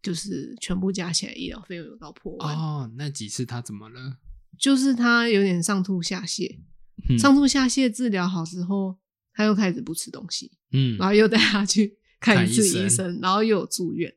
[0.00, 4.18] 就是全部加起来医疗费用有到破万，哦，那几次他怎么了？
[4.56, 6.60] 就是他有点上吐下泻，
[7.10, 8.96] 嗯 上吐下泻治疗好之后，
[9.32, 14.14] 他又开始不吃东西，嗯然后又带他去 看一次医生医生，然后又有住院，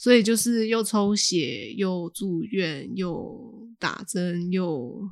[0.00, 5.06] 所以就是又抽血，又住院，又打针，又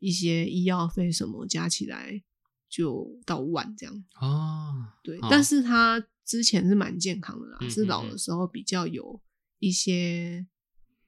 [0.00, 2.20] 一些医药费什么加起来
[2.68, 4.04] 就到万这样。
[4.20, 9.20] 哦，对，哦但是他之前是蛮健康的啦，嗯是老的时候比较有
[9.60, 10.44] 一些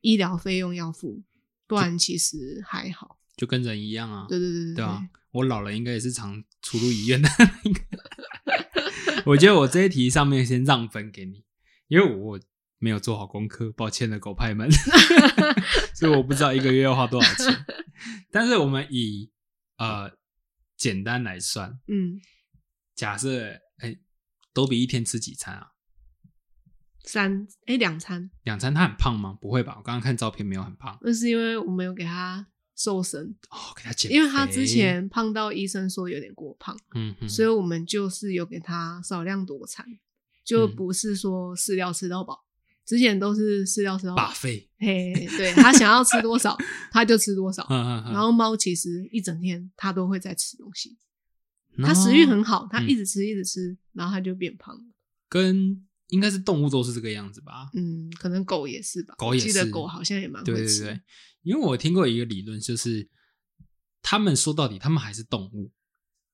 [0.01, 1.21] 医疗费用要付，
[1.67, 3.19] 不然其实还好。
[3.37, 7.29] 就跟人一样啊，对对对对对啊，我老了应该也是常出入医院的。
[9.27, 11.43] 我觉得我这一题上面先让分给你，
[11.89, 12.39] 因为我
[12.79, 14.69] 没有做好功课，抱歉了，狗派们，
[15.95, 17.65] 所以我不知道一个月要花多少钱。
[18.31, 19.31] 但是我们以
[19.79, 20.11] 呃
[20.77, 22.21] 简单来算，嗯，
[22.95, 23.97] 假设哎
[24.53, 25.69] 都比一天吃几餐啊？
[27.07, 29.37] 三哎两餐，两餐他很胖吗？
[29.41, 29.75] 不会吧？
[29.77, 39.87] 我刚刚看照片没有很胖那是因为我们有给他瘦身，哦，给他减，因为他之前胖到医生说有点过胖，嗯嗯，所以我们就是有给他少量多餐，
[40.45, 42.44] 就嗯不是说饲料吃到饱。
[42.87, 46.57] 之前都是饲料吃到饱，把费，嘿，对他想要吃多少
[46.93, 47.67] 他就吃多少。
[47.71, 50.97] 嗯嗯嗯，然后猫其实一整天它都会在吃东西，
[51.79, 54.83] 它食欲很好，它嗯一直吃一直吃，然后它就变胖了。
[55.29, 57.71] 跟应该是动物都是这个样子吧？
[57.75, 60.55] 嗯，可能狗也是吧，狗也我记得是狗好像也蛮会吃。
[60.55, 61.01] 对对对，
[61.43, 63.09] 因为我听过一个理论，就是
[64.03, 65.73] 他们说到底，他们还是动物，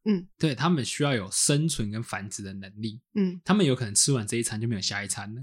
[0.05, 5.41] 嗯对他们需要有生存跟繁殖的能力，嗯他们有可能吃完这一餐就没有下一餐了，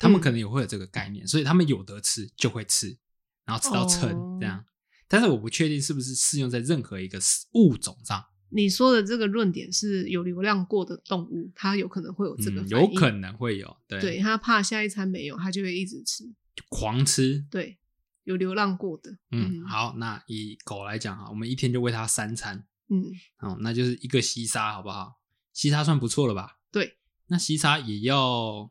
[0.00, 2.98] 他们嗯可能也会有这个概念，所以他们有得吃就会吃，
[3.44, 4.64] 然后吃到撑、哦这样。
[5.06, 7.20] 但是我不确定是不是适用在任何一个
[7.52, 16.24] 物种上，你说的这个论点是有流浪过的动物，它有可能会有这个嗯，有可能会有，对，对，它怕下一餐没有，它就会一直吃。
[16.54, 17.44] 就狂吃。
[17.50, 17.78] 对，
[18.24, 23.04] 有流浪过的，嗯，好，那以狗来讲哈，我们一天就喂它三餐，嗯，
[23.40, 25.20] 哦，那就是一个西沙，好不好？
[25.52, 26.58] 西沙算不错了吧？
[26.70, 28.70] 对，那西沙也要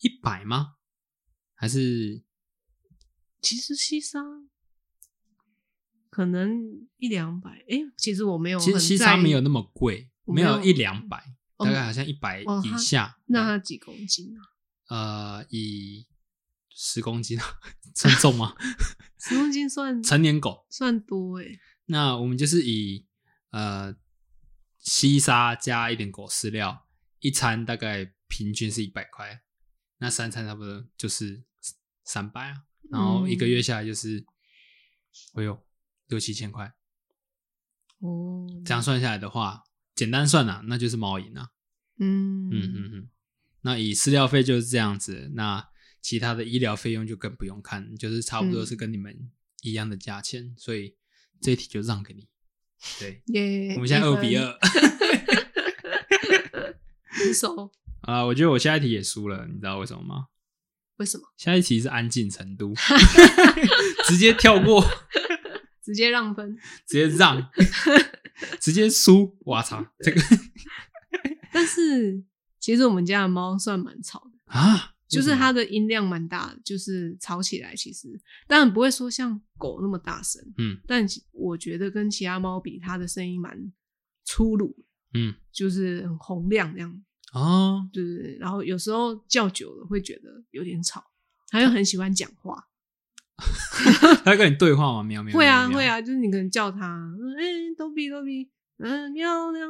[0.00, 0.74] 一百吗？
[1.54, 2.22] 还是
[3.40, 4.20] 其实西沙
[6.10, 7.64] 可能一两百。
[7.68, 11.16] 哎，其实我没有其实西沙没有那么贵，我没有一两百，
[11.56, 13.18] 哦大概好像一百以下。
[13.26, 14.42] 那它几公斤啊？
[14.88, 16.06] 呃，以
[16.70, 17.38] 十公斤
[17.94, 18.54] 称重吗？
[19.18, 21.46] 十公斤算成年狗，算多哎。
[21.86, 23.06] 那我们就是以
[23.50, 23.96] 呃
[24.78, 26.86] 西沙加一点狗饲料，
[27.20, 29.42] 一餐大概平均是一百块，
[29.98, 31.42] 那三餐差不多就是
[32.04, 34.24] 三百啊，然后一个月下来就是，
[35.34, 35.66] 哎呦
[36.08, 36.72] 六七千块，
[37.98, 41.50] 哦，这样算下来的话，简单算啊，那就是猫赢啊，
[41.98, 42.48] 嗯。
[42.50, 43.08] 嗯嗯嗯，
[43.62, 45.68] 那以饲料费就是这样子，那
[46.00, 49.30] 其他的医疗费用就更不用看，就是差不多是跟你们
[49.62, 50.94] 一样的价钱，所以
[51.40, 52.28] 这一题就让给你。
[53.00, 54.58] 对， 耶，我们现在二比，二。
[57.16, 57.72] 平手。
[58.06, 60.26] 啊，我觉得我下一题也输了，你知道为什么吗？
[60.96, 61.24] 为什么？
[61.36, 62.72] 下一题是安静程度，
[64.08, 64.82] 直接跳过，
[65.84, 66.56] 直接让分？
[66.86, 67.50] 直接让，
[68.60, 70.20] 直接输，我操，这个
[71.52, 72.24] 但是
[72.58, 78.08] 其实我们家的猫算蛮吵的，啊，就是它的音量蛮大的，就是吵起来其实
[78.46, 83.72] 当然不会说像狗那么大声，嗯但其我觉得跟其他猫比，它的声音蛮
[84.24, 84.74] 粗鲁，
[85.14, 87.02] 嗯就是很洪亮那样。
[87.32, 91.04] 哦，对对对，然后有时候叫久了会觉得有点吵，
[91.48, 92.68] 他又很喜欢讲话。
[94.24, 95.02] 他会跟你对话吗？
[95.02, 97.44] 喵喵，会啊会，啊，就是你可能叫它，哎、
[97.76, 99.60] 逗比逗比，嗯、喵喵，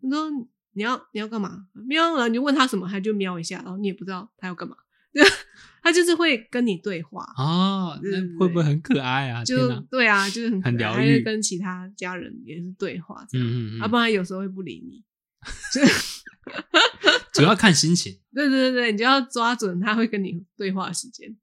[0.00, 0.30] 你说
[0.72, 1.66] 你要你要干嘛？
[1.72, 4.76] 喵，然后你就问他什么，他就喵一下，然后你也不知道他要干嘛，
[5.82, 7.98] 他就是会跟你对话，哦，
[8.38, 9.42] 会不会很可爱啊？
[9.42, 15.02] 就哪，对啊，就是很很疗愈他就跟其他家人也是对话这样，嗯嗯嗯要、不然有时候会不理你。
[17.32, 21.36] 主要看心情 对对对对，你就要抓准他会跟你对话的时间。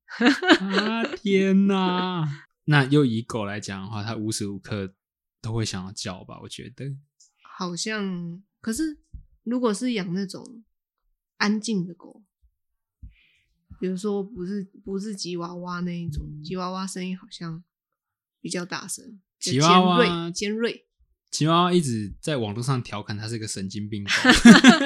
[0.60, 1.04] 啊！
[1.18, 2.28] 天哪，
[2.66, 4.94] 那又以狗来讲的话，它无时无刻
[5.42, 6.40] 都会想要叫吧？
[6.44, 6.96] 我觉得
[7.58, 9.00] 好像，可是
[9.44, 10.64] 如果是养那种
[11.38, 12.24] 安静的狗，
[13.80, 17.64] 比如说不是不是吉娃娃那一种，吉娃娃声音好像
[18.40, 20.88] 比较大声，吉娃娃尖锐尖锐。
[21.32, 24.12] 吉娃娃一直在网络上调侃它是个神经病狗，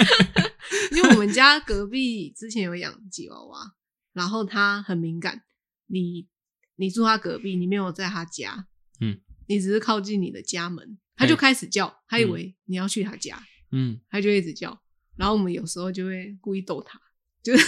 [0.95, 3.71] 因为我们家隔壁之前有养吉娃娃，
[4.13, 5.41] 然后它很敏感，
[5.87, 6.27] 你
[6.75, 8.67] 你住它隔壁，你没有在它家，
[9.01, 12.29] 嗯，你只是靠近你的家门，它就开始叫，它以嗯。
[12.29, 14.79] 为你要去它家，嗯，它就一直叫，
[15.17, 17.01] 然后我们有时候就会故意逗它，
[17.41, 17.65] 就 是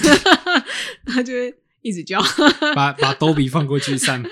[1.05, 2.21] 它就会一直叫，
[2.75, 4.29] 把把兜比放过去散步，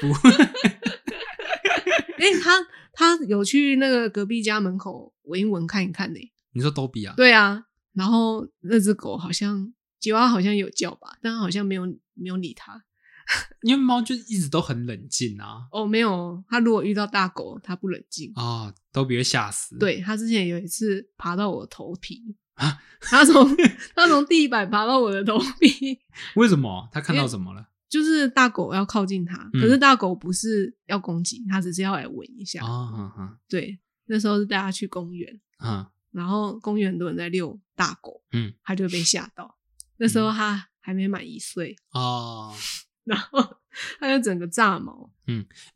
[2.17, 2.51] 哎、他
[2.93, 6.19] 他有去那个隔壁家门口闻一闻看一看呢、
[6.54, 7.13] 你说逗比啊？
[7.17, 12.84] 对啊，然后那只狗好像吉娃娃好像有叫吧，但好像没有没有理它。
[13.63, 15.65] 因为猫就一直都很冷静啊。
[15.71, 18.32] 哦，没有，它如果遇到大狗，它不冷静。
[18.36, 19.75] 哦，兜比会吓死。
[19.80, 22.21] 对，它之前有一次爬到我的头皮
[22.54, 23.58] 啊，它从
[23.95, 25.99] 它从地板爬到我的头皮，
[26.38, 26.88] 为什么？
[26.91, 27.67] 它看到什么了？
[27.89, 32.63] 就是大狗要靠近它，嗯可是大狗不是要攻击，它只是要来闻一下。
[32.65, 39.58] 啊哈哈对，那时候是带它去公园，啊然后公园很多人在遛大狗，嗯，它就被 吓到。
[39.98, 42.54] 那时候它还没满一岁，哦，
[43.06, 43.58] 然后
[44.00, 45.12] 它就整个炸毛。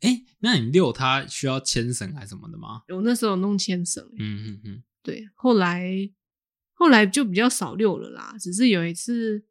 [0.00, 2.82] 哎，那你遛它需要牵绳还是什么的吗？
[2.88, 6.10] 我那时候有弄牵绳，嗯嗯嗯，对，后来
[6.72, 9.42] 后来就比较少遛了啦，只是有一次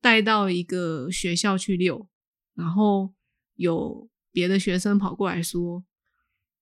[0.00, 2.08] 带到一个学校去遛，
[2.54, 3.12] 然后
[3.54, 5.84] 有别的学生跑过来说，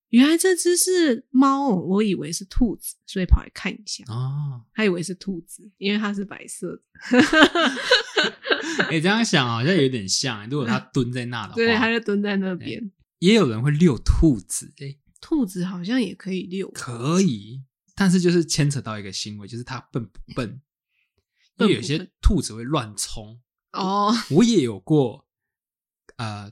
[0.08, 6.82] 原来这只是猫，我以为是兔子，所以跑来看一下，哦，他以为是兔子，因为它是白色的，
[8.90, 10.48] 哎，这样想好像有点像。
[10.48, 12.92] 如果它 蹲在那的话，对，它就蹲在那边。
[13.18, 17.62] 也有人会遛兔子，哎，兔子好像也可以遛，可以，
[17.96, 20.60] 但是就是牵扯到一个行为，就是它笨不笨？
[21.58, 23.40] 因为有些兔子会乱冲。
[23.72, 25.26] 哦，我也有过
[26.16, 26.50] 呃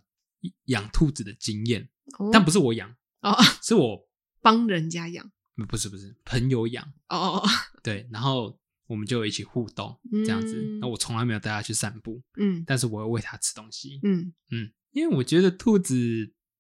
[0.67, 1.89] 养兔子的经验，
[2.19, 4.09] 哦但不是我养，哦， 是我
[4.43, 5.31] 帮人家养，
[5.69, 6.85] 不是不是朋友养。
[7.09, 7.49] 哦哦哦，
[7.83, 10.55] 对，然后我们就一起互动这样子。
[10.61, 14.01] 嗯那我从来没有带它去散步，嗯但是我会喂它吃东西。
[14.03, 15.95] 嗯嗯，因为我觉得兔子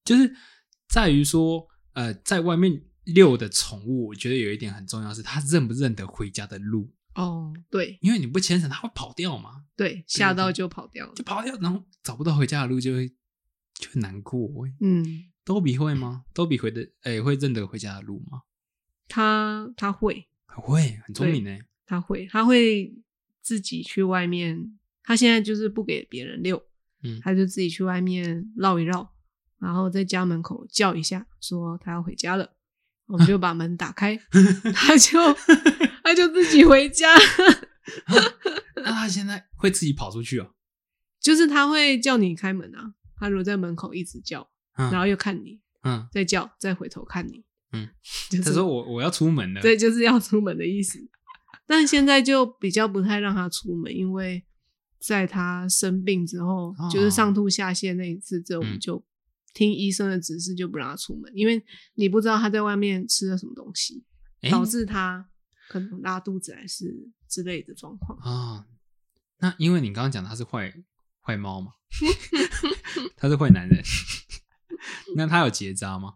[0.04, 0.32] 就是
[0.88, 13.08] 在于说，呃，在外面遛的宠物，我觉得有一点很重要是它认不认得回家的路，哦，对因为你不牵绳，它会跑掉嘛，对，吓到就跑掉了就，跑掉，然后找不到回家的路，就会
[13.74, 14.48] 就很难过。
[14.80, 15.24] 嗯。
[15.44, 16.24] 多比会吗？
[16.32, 18.42] 兜比回的，哎、会认得回家的路吗？
[19.08, 21.58] 他他会，会，很聪明呢。
[21.84, 22.94] 他会，他会
[23.40, 24.78] 自己去外面。
[25.02, 26.62] 他现在就是不给别人遛，
[27.02, 29.12] 嗯他就自己去外面绕一绕，
[29.58, 32.52] 然后在家门口叫一下，说他要回家了，
[33.06, 34.16] 我们就把门打开，
[34.72, 35.18] 他就
[36.02, 37.08] 他就自己回家，
[38.76, 40.54] 那他现在会自己跑出去哦。
[41.20, 47.88] 就是他会叫你开门啊，他如果在门口一直叫，嗯然后又看你，嗯，再叫，再回头看你，嗯，
[48.28, 49.60] 就是他说我我要出门了。
[49.60, 50.98] 对，就是要出门的意思。
[51.66, 54.44] 但现在就比较不太让他出门，因为
[54.98, 59.04] 在他生病之后，哦就是上吐下泻那一次之后，我们嗯就
[59.54, 61.62] 听医生的指示，就不让他出门，因为
[61.94, 64.04] 你不知道他在外面吃了什么东西，
[64.50, 65.28] 导致他
[65.72, 68.18] 可能拉肚子还是之类的状况。
[68.18, 68.66] 啊，
[69.40, 70.70] 那因为你刚刚讲他是坏
[71.22, 71.72] 坏猫嘛，
[73.16, 73.82] 他是坏男人，
[75.16, 76.14] 那他有结扎吗？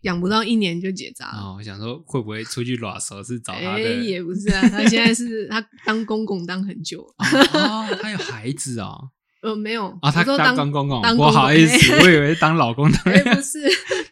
[0.00, 1.38] 养不到一年就结扎了。
[1.42, 4.02] 哦，我想说会不会出去拉手是找他哎、的？
[4.02, 9.10] 也不是啊，他现在是 他当公公当很久了，哦，他有孩子哦。
[9.42, 13.02] 呃，没有啊，他当公公不好意思，我以为当老公当。
[13.04, 13.60] 哎、不是，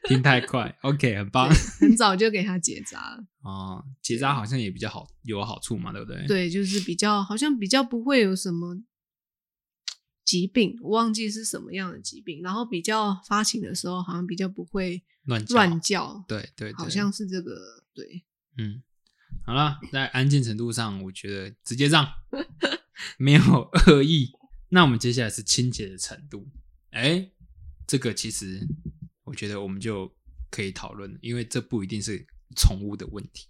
[0.08, 1.48] 听太快，OK，很棒。
[1.78, 3.24] 很早就给他结扎了。
[3.42, 8.76] 哦，结扎好像也比较好，有好处嘛，对不对？，对，就是比较好像比较不会有什么
[10.24, 12.40] 疾病，我忘记是什么样的疾病。
[12.42, 18.24] 然后比较发情的时候，好像比较不会乱叫乱叫，对对对，好像是这个对。
[18.56, 18.82] 嗯，
[19.44, 22.08] 好了，在安静程度上，我觉得直接让，
[23.18, 24.32] 没有恶意。
[24.70, 26.48] 那我们接下来是清洁的程度，
[26.90, 27.30] 哎，
[27.86, 28.66] 这个其实
[29.28, 30.10] 我觉得我们就
[30.50, 32.26] 可以讨论，因为这不一定是
[32.56, 33.48] 宠物的问题，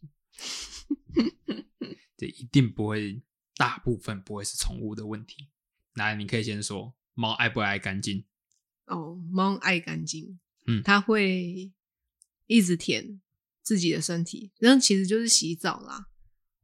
[2.19, 3.23] 这一定不会，
[3.57, 5.49] 大部分不会是宠物的问题。
[5.95, 8.25] 来，你可以先说，猫爱不爱干净？
[8.87, 11.73] 哦，猫爱干净，嗯它会
[12.47, 13.21] 一直舔
[13.63, 16.09] 自己的身体，然后其实就是洗澡啦，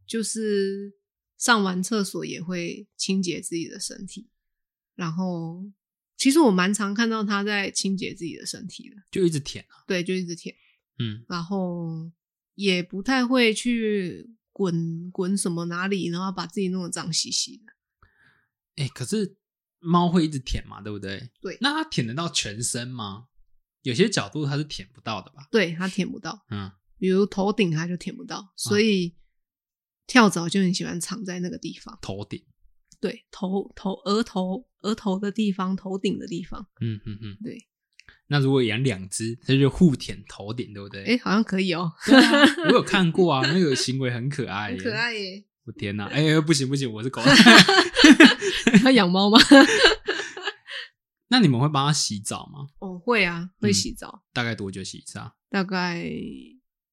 [0.06, 0.96] 就是
[1.38, 4.28] 上完厕所也会清洁自己的身体。
[4.96, 5.64] 然后，
[6.24, 10.56] 其实我蛮常看到它在清洁自己的身体的，就一直舔啊，对，就一直舔。
[10.98, 12.10] 嗯，然后
[12.54, 17.64] 也不太会去滚滚什么哪里，然后把自己弄得脏兮兮的。
[18.82, 19.36] 哎、可是
[19.80, 21.30] 猫会一直舔嘛，对不对？
[21.42, 23.26] 对那它舔得到全身吗？
[23.82, 25.46] 有些角度它是舔不到的吧？
[25.50, 29.14] 对，它舔不到，嗯，比如头顶它就舔不到，所以
[30.06, 31.98] 跳蚤就很喜欢藏在那个地方。
[32.00, 32.42] 头顶，
[33.04, 36.66] 对，头头额头额头的地方，头顶的地方。
[36.80, 37.36] 嗯嗯嗯。
[37.44, 37.58] 对，
[38.28, 41.04] 那如果养两只，它就互舔头顶，对不对？
[41.04, 41.92] 哎，好像可以哦，
[42.68, 44.90] 我有看过啊， 那个行为很可爱，很可。
[44.90, 45.44] 爱耶。
[45.66, 46.06] 我天哪！
[46.08, 47.20] 哎、不行不行，我是狗。
[48.82, 49.38] 他养猫吗？
[51.28, 52.68] 那你们会帮它洗澡吗？
[52.78, 55.32] 哦，会啊，会嗯洗澡，大概多久洗一次啊？
[55.50, 56.10] 大概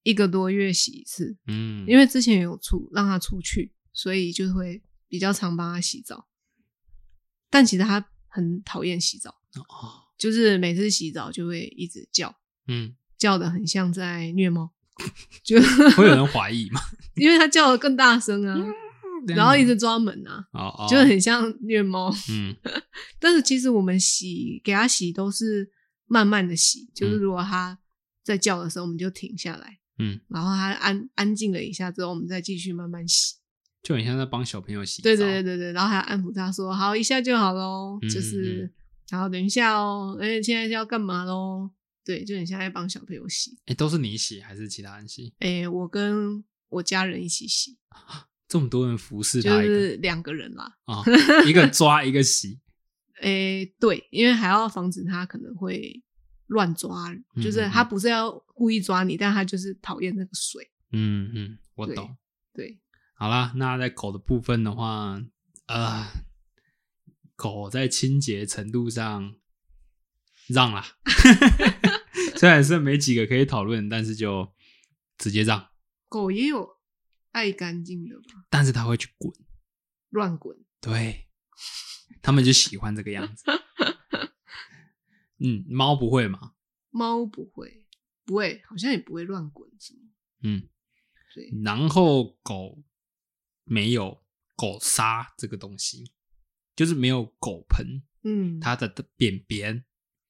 [0.04, 1.38] 一个多月洗一次。
[1.48, 4.82] 嗯，因为之前有出让它出去，所以就会
[5.12, 6.30] 比较常帮他洗澡。
[7.50, 9.30] 但其实他很讨厌洗澡，
[9.68, 12.34] 哦，就是每次洗澡就会一直叫，
[12.68, 14.72] 嗯，叫的很像在虐猫，
[15.44, 15.62] 就
[15.98, 16.80] 会有人怀疑吗？
[17.16, 18.56] 因为他叫的更大声啊，
[19.28, 22.10] 然后一直抓门啊，哦哦，就很像虐猫。
[22.30, 22.56] 嗯
[23.20, 25.70] 但是其实我们洗给他洗都是
[26.06, 27.78] 慢慢的洗，就是嗯如果他
[28.24, 33.36] 在叫的时候，我们就停下来，嗯，然后他安安静了一下之后，我们再继续慢慢洗。
[33.84, 35.04] 就很像在帮小朋友洗澡。
[35.04, 38.72] 对对对对对，然后还要安抚他说：“好，一下就好喽，嗯就是
[39.10, 41.70] 然后，等一下哦，而且现在是要干嘛喽？”
[42.04, 43.58] 对，就很像在帮小朋友洗。
[43.66, 45.34] 哎、都是你洗还是其他人洗？
[45.40, 47.78] 诶，我跟我家人一起洗，
[48.48, 50.78] 这么多人服侍就是两个人啦。
[50.86, 51.04] 啊、
[51.48, 52.60] 一个抓一个洗。
[53.22, 56.02] 诶， 对，因为还要防止他可能会
[56.48, 60.72] 乱抓，就是他不是要故意抓你，但他就是讨厌那个水。
[60.92, 62.18] 嗯嗯，我懂。
[62.52, 62.80] 对，
[63.22, 65.22] 好啦，那在狗的部分的话，
[65.68, 66.08] 呃，
[67.36, 69.36] 狗在清洁程度上
[70.48, 70.84] 让啦，
[72.36, 74.52] 虽然是没几个可以讨论，但是就
[75.20, 75.70] 直接让，
[76.10, 76.68] 狗也有
[77.30, 79.32] 爱干净的吧，但是它会去滚，
[80.10, 80.58] 乱滚。
[80.80, 81.28] 对，
[82.24, 83.44] 他们就喜欢这个样子。
[85.38, 86.54] 嗯，猫不会嘛？
[86.90, 87.86] 猫不会，
[88.26, 90.00] 不会，好像也不会乱滚什么。
[90.42, 90.68] 嗯，
[91.36, 92.84] 对，然后狗
[93.64, 94.24] 没有
[94.56, 96.12] 狗砂这个东西，
[96.76, 99.86] 就是没有狗盆，嗯，它的便便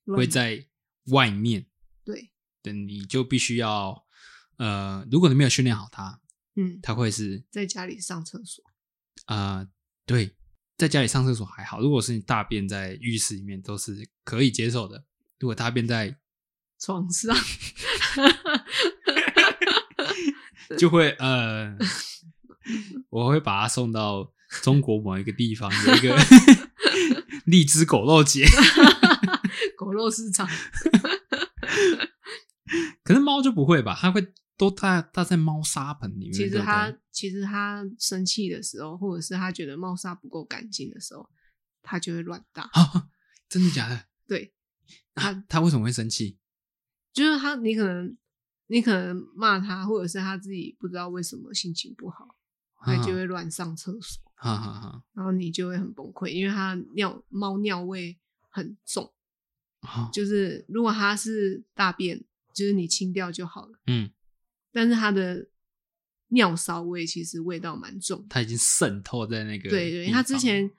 [0.05, 0.67] 乱会在
[1.07, 1.65] 外面，
[2.03, 4.05] 对，对，你就必须要
[4.57, 6.21] 呃，如果你没有训练好它，
[6.55, 8.63] 嗯，它会是在家里上厕所。
[9.27, 9.67] 呃，
[10.05, 10.35] 对，
[10.77, 15.05] 在家里上厕所还好，如果是你大便在浴室里面都是可以接受的，
[15.39, 16.19] 如果大便在
[16.79, 17.35] 床上，
[20.77, 21.77] 就会呃，
[23.09, 26.15] 我会把它送到中国某一个地方有一个
[27.45, 28.45] 荔枝狗肉节，
[29.77, 30.47] 狗肉市场。
[33.03, 33.97] 可是猫就不会吧？
[33.99, 36.33] 它会都它它在猫砂盆里面。
[36.33, 41.29] 其实它其实它生气的时候，或者是它觉得猫砂不够干净的时候，
[41.81, 42.63] 它就会乱大。
[42.71, 43.09] 啊，
[43.49, 44.05] 真的假的？
[44.27, 44.53] 对，
[45.15, 46.37] 它它为什么会生气？
[47.11, 48.15] 就是它，你可能
[48.67, 52.37] 你可能骂它，或者是它自己不知道为什么心情不好，
[52.83, 58.17] 它就会乱上厕所，哈哈哈然后你就会很崩溃，因为它尿猫尿味
[58.49, 59.13] 很重。
[59.81, 62.23] 哈，就是如果它是大便，
[62.53, 63.79] 就是你清掉就好了。
[63.87, 64.11] 嗯，
[64.71, 65.47] 但是它的
[66.29, 68.25] 尿骚味其实味道蛮重。
[68.29, 70.69] 它已经渗透在那个对对，它之前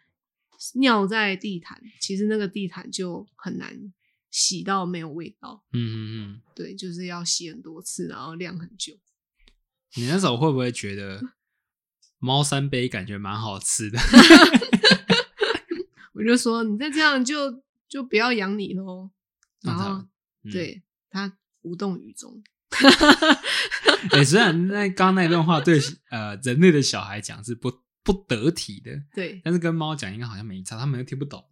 [0.75, 3.93] 尿在地毯，其实那个地毯就很难
[4.31, 5.65] 洗到没有味道。
[5.73, 8.97] 嗯嗯嗯，对，就是要洗很多次，然后晾很久。
[9.97, 11.21] 你那时候会不会觉得
[12.23, 13.99] 猫三杯感觉蛮好吃的？
[16.15, 19.11] 我就说你再这样就就不要养你喽。
[19.63, 20.07] 然后
[20.53, 22.41] 对它无动于衷。
[24.13, 27.73] 哎、虽然那刚刚那段话对呃人类的小孩讲是不
[28.05, 31.45] 不得体的，对但是跟猫讲应该好像没差，他们又听不懂。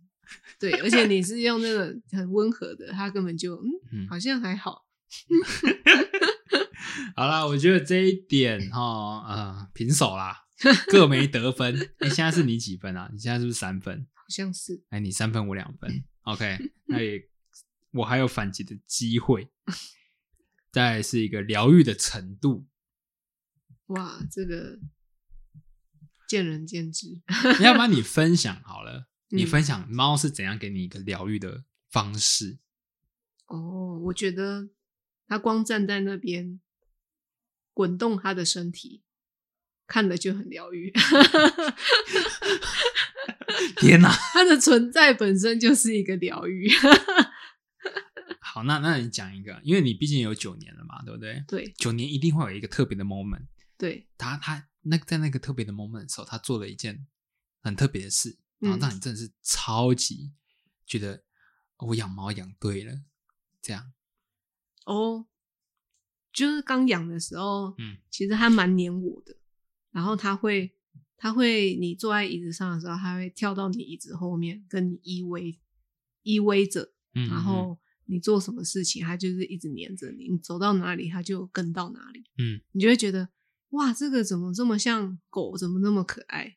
[0.61, 4.87] 对，而且你是用那个很温和的，它根本就嗯，嗯，好像还好。
[7.17, 8.81] 好啦，我觉得这一点哈
[9.29, 10.45] 呃平手啦，
[10.91, 11.93] 各没得分。
[11.99, 13.09] 哎、现在是你几分啊？
[13.13, 14.07] 你现在是不是三分？
[14.15, 17.29] 好像是哎、你三分我两分， OK，那也
[17.93, 19.51] 我还有反击的机会。
[20.71, 22.67] 再来是一个疗愈的程度，
[23.87, 24.79] 哇，这个
[26.29, 27.21] 见仁见智。
[27.61, 32.59] 要不然你分享好了，你嗯分享猫是怎样给你一个疗愈的方式？
[33.47, 34.71] 哦，我觉得
[35.27, 36.61] 它光站在那边
[37.75, 39.03] 滚动它的身体，
[39.91, 40.93] 看了就很疗愈。
[43.83, 44.09] 天哪！
[44.33, 46.71] 它的存在本身就是一个疗愈。
[48.41, 51.45] 好，那那你讲一个，因为你毕竟有九年了嘛，对不对？
[51.49, 57.07] 对九年一定会有一个特别的 moment，对，他他那在那个特别的 moment 的时候，他做了一件
[57.63, 60.33] 很特别的事，然后嗯让你真的是超级
[60.87, 61.23] 觉得
[61.79, 62.93] 哦我养猫养对了，
[63.61, 63.93] 这样，
[64.87, 65.27] 哦，
[66.33, 69.37] 就是刚养的时候，嗯，其实还蛮黏我的，
[69.93, 70.73] 然后它会，
[71.17, 75.57] 它会，你坐在椅子上的时候，它会跳到你椅子后面，跟你依偎
[76.23, 83.29] 依偎着，嗯，然后你做什么事情，它就是一直黏着你，你走到哪里，它就跟到哪里，嗯，你就会觉得
[83.71, 86.57] 哇，这个怎么这么像狗，怎么那么可爱，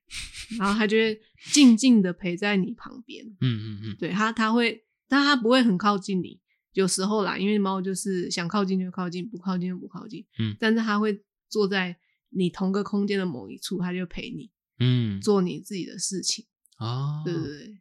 [0.58, 1.20] 然后它就会
[1.52, 6.42] 静静的陪在你旁边，嗯嗯嗯对它，它会，但它不会很靠近你。
[6.74, 10.26] 有时候啦，因为猫就是想靠近就靠近，不靠近就不靠近。
[10.40, 11.96] 嗯但是它会坐在
[12.36, 16.46] 你同个空间的某一处，他就陪你嗯，做你自己的事情。
[16.78, 17.78] 哦，对对对，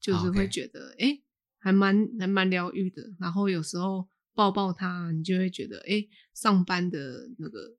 [0.00, 1.22] 就是会觉得哎、诶
[1.58, 3.14] 还蛮还蛮疗愈的。
[3.18, 7.76] 然后有时候抱抱他，你就会觉得哎、诶上班的那个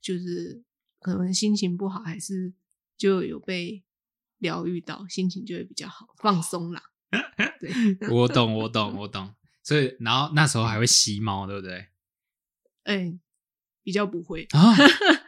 [0.00, 0.62] 就是
[1.00, 2.52] 可能心情不好，还是
[2.96, 3.84] 就有被
[4.38, 6.82] 疗愈到，心情就会比较好，放松啦。
[7.60, 11.88] 对，我懂我懂我懂，所以然后那时候还会吸猫，对不对？
[12.84, 13.18] 哎、
[13.82, 14.74] 比较不会，啊，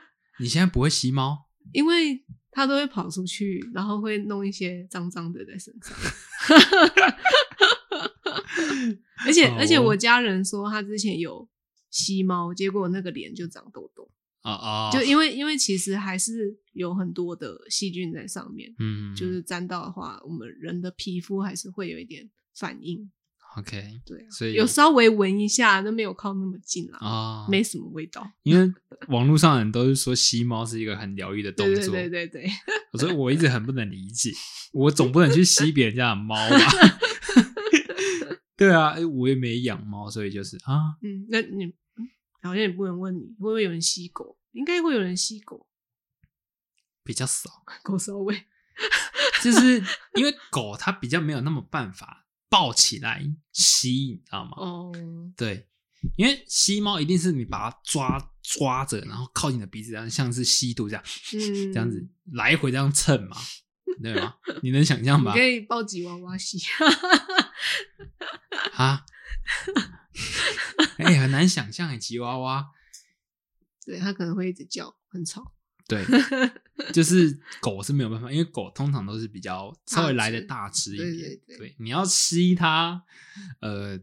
[0.42, 1.46] 你现在不会吸猫？
[1.72, 5.96] 因为它都会跑出去，然后会弄一些脏脏的在身上。
[9.24, 11.48] 而且、哦而且我家人说他之前有
[11.90, 14.10] 吸猫，结果那个脸就长痘痘，
[14.42, 23.10] 哦哦，就因为因为其实还是有很多的细菌在上面，嗯，就是沾到的话，我们人的皮肤还是会有一点反应。
[23.56, 28.26] OK，对啊，所以有稍微闻一下，都没有靠那么近啦，啊，没什么味道。
[28.42, 28.72] 因为
[29.08, 32.50] 网络上的人都是说吸猫是一个很疗愈的动作，对对对对，
[32.98, 34.30] 所以我一直很不能理解，
[34.72, 36.56] 我总不能去吸别人家的猫吧？
[38.56, 42.08] 对啊，诶我也没养猫，所以就是啊，嗯，那你嗯
[42.42, 45.66] 好像也不能问你会不会有人吸狗，应该会有人吸狗，
[47.02, 47.50] 比较少，
[47.82, 48.44] 狗稍微。
[49.42, 49.82] 就是
[50.14, 52.21] 因为狗它比较没有那么办法
[52.52, 54.50] 抱起来吸，你知道吗？
[54.58, 54.92] 哦，
[55.34, 55.66] 对，
[56.18, 63.38] 因为吸猫一定是你把它抓抓着，然后靠近你的鼻子，这样像是吸毒这样，嗯，这样子来回这样蹭嘛，
[64.02, 64.34] 对吗？
[64.62, 65.46] 你能想象吗你可？
[65.46, 66.58] 以抱吉娃娃吸。
[68.76, 69.02] 啊，
[70.98, 72.66] 哎、很难想象哎，吉娃娃，
[73.86, 75.54] 对，它可能会一直叫，很吵。
[75.94, 76.04] 对，
[76.92, 83.02] 就是狗是没有办法，因为狗通常都是比较稍微来的大大只一对点，对对你要吸它，
[83.60, 83.98] 呃，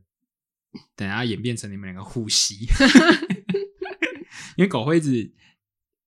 [0.95, 2.67] 等一下演变成你们两个互吸，
[4.57, 5.33] 因为狗会一直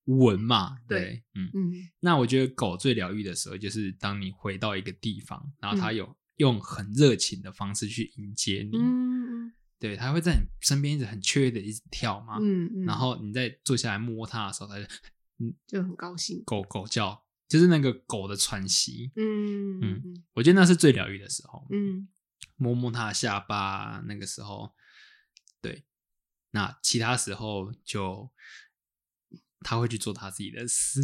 [0.05, 1.73] 闻嘛，对，对嗯，嗯。
[2.01, 5.97] 那我觉得狗最疗愈的时候，就是当你回到一个地方，然后它嗯。
[5.97, 14.87] 有、用很热情的方式去迎接你，嗯对，它会在你身边一直很雀跃的一直跳嘛，嗯嗯，然后你再坐下来摸它的时候，它就
[15.67, 16.43] 就很高兴。
[16.45, 22.09] 狗狗叫，就是那个狗的喘息，嗯嗯嗯我觉得那是最疗愈的时候，嗯。
[22.57, 24.75] 摸摸它的下巴，那个时候，
[25.61, 25.85] 对，
[26.51, 28.31] 那其他时候就
[29.61, 31.01] 他会去做他自己的事，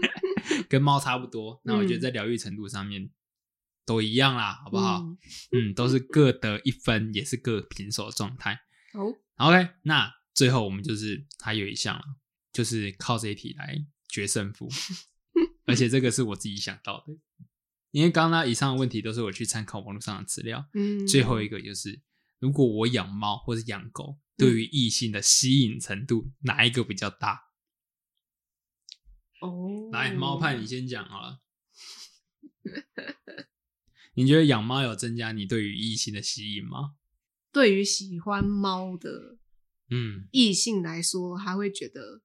[0.68, 1.60] 跟猫差不多。
[1.64, 2.00] 那我觉得嗯。
[2.00, 3.10] 在疗愈程度上面
[3.84, 5.00] 都一样啦，好不好？
[5.00, 5.18] 嗯。
[5.52, 8.60] 嗯，都是各得一分，也是各平手的状态。
[8.92, 12.04] 好，OK，那最后我们就是还有一项了，
[12.56, 14.66] 就是靠这一题来决胜负，
[15.66, 17.12] 而且这个是我自己想到的，
[17.90, 20.66] 因为刚刚以上的问题都是我去参考网络上的资料。
[20.72, 22.00] 嗯，最后一个就是，
[22.38, 27.50] 如果我养猫或者养狗，对于异性的吸引程度，哪一个比较大？
[29.42, 31.42] 哦，来，猫派你先讲好了。
[34.14, 36.94] 你觉得养猫有增加你对于异性的吸引吗？
[37.52, 39.38] 对于喜欢猫的
[39.90, 42.22] 嗯异性来说，他会觉得，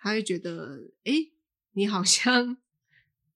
[0.00, 1.30] 他会觉得，诶，
[1.72, 2.56] 你好像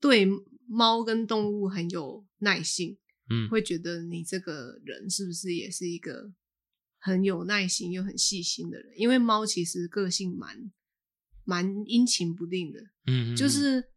[0.01, 0.27] 对
[0.67, 2.97] 猫跟动物很有耐性，
[3.29, 3.49] 嗯。
[3.51, 6.33] 会觉得你这个人是不是也是一个
[6.99, 8.93] 很有耐心又很细心的人？
[8.97, 10.73] 因为猫其实个性蛮
[11.45, 13.91] 蛮阴晴不定的，嗯，就是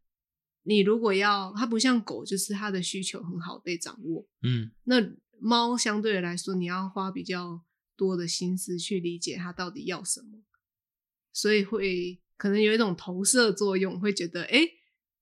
[0.63, 4.71] 你如果要它不像狗，就是它的需求很好被掌握，嗯。
[4.83, 4.95] 那
[5.39, 7.63] 猫相对来说，你要花比较
[7.95, 10.43] 多的心思去理解它到底要什么，
[11.31, 14.69] 所以会可能有一种投射作用，会觉得诶，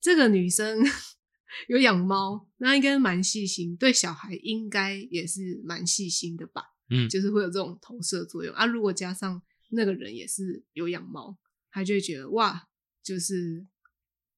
[0.02, 0.80] 这个女生
[1.70, 6.62] 有养猫，那应该蛮细心，对小孩应该也是蛮细心的吧？
[6.90, 8.66] 嗯就是会有这种投射作用啊。
[8.66, 11.38] 如果加上那个人也是有养猫，
[11.72, 12.68] 他就会觉得哇，
[13.02, 13.66] 就是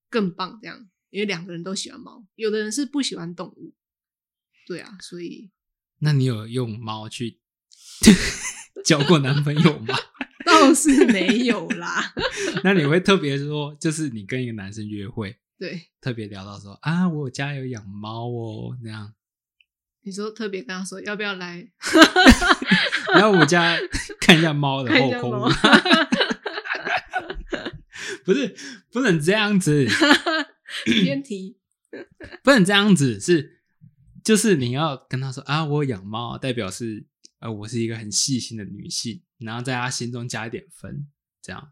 [0.10, 3.74] 更棒这样，因为两个人都喜欢猫，有的人是不喜欢动物，
[4.68, 5.52] 对啊，所以
[6.00, 7.40] 那你有用猫去
[8.86, 9.96] 交过男朋友吗？
[10.48, 12.14] 倒是没有啦。
[12.64, 19.14] 那你会特别说，就是你跟一个男生约会，对，特别聊到说啊，我家有养猫哦，那样，
[20.02, 21.70] 你说特别跟他说要不要来
[23.14, 23.78] 然后我家
[24.20, 25.52] 看一下猫的后空？
[28.24, 28.56] 不是，
[28.92, 29.88] 不能这样子，
[30.86, 31.58] 偏题？
[32.44, 33.60] 不能这样子，是
[34.24, 37.06] 就是你要跟他说啊，我有养猫，代表是
[37.40, 41.08] 呃，我是一个很细心的女性，然后在他心中加一点分，
[41.42, 41.72] 这样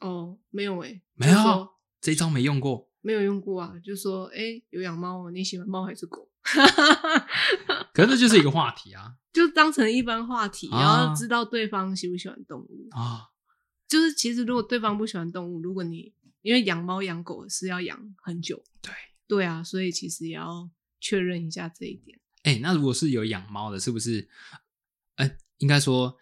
[0.00, 1.68] 哦，没有诶、没有
[2.00, 6.28] 这一招没用过，没有用过啊，就说诶、有养猫哦，你喜欢猫还是狗？
[7.92, 12.88] 可是这就是一个话题啊 就当成一般话题，啊然后知道对方喜不喜欢动物。
[12.92, 13.28] 啊，
[13.86, 16.12] 就是其实如果对方不喜欢动物，如果你
[16.42, 18.92] 因为养猫养狗是要养很久，对。
[19.28, 20.68] 对啊，所以其实也要
[20.98, 22.18] 确认一下这一点。
[22.42, 24.28] 哎、那如果是有养猫的，是不是？
[25.16, 26.16] 呃，应该说，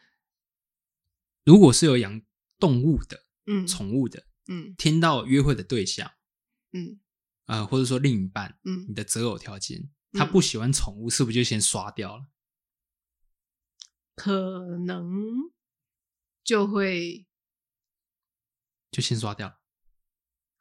[1.49, 2.21] 如果是有养
[2.59, 4.75] 动物的、嗯，宠物的，嗯。
[4.77, 6.13] 听到约会的对象，
[6.75, 7.01] 嗯。
[7.47, 8.83] 呃，或者说另一半，嗯。
[8.83, 12.27] 你嗯，的择偶条件，他嗯不喜欢宠物，是不是就先刷掉了？
[14.15, 15.51] 可能
[16.45, 17.27] 就会
[18.91, 19.49] 就先刷掉。
[19.49, 19.55] 了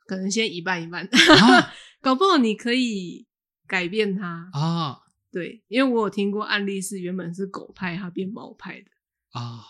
[0.05, 1.73] 可能先一半一半，啊？
[1.99, 3.27] 搞不好你可以
[3.67, 4.49] 改变他。
[4.53, 5.01] 啊。
[5.29, 8.91] 对，因为我有听过案例是原本是狗派，他变猫派的，
[9.37, 9.65] 啊！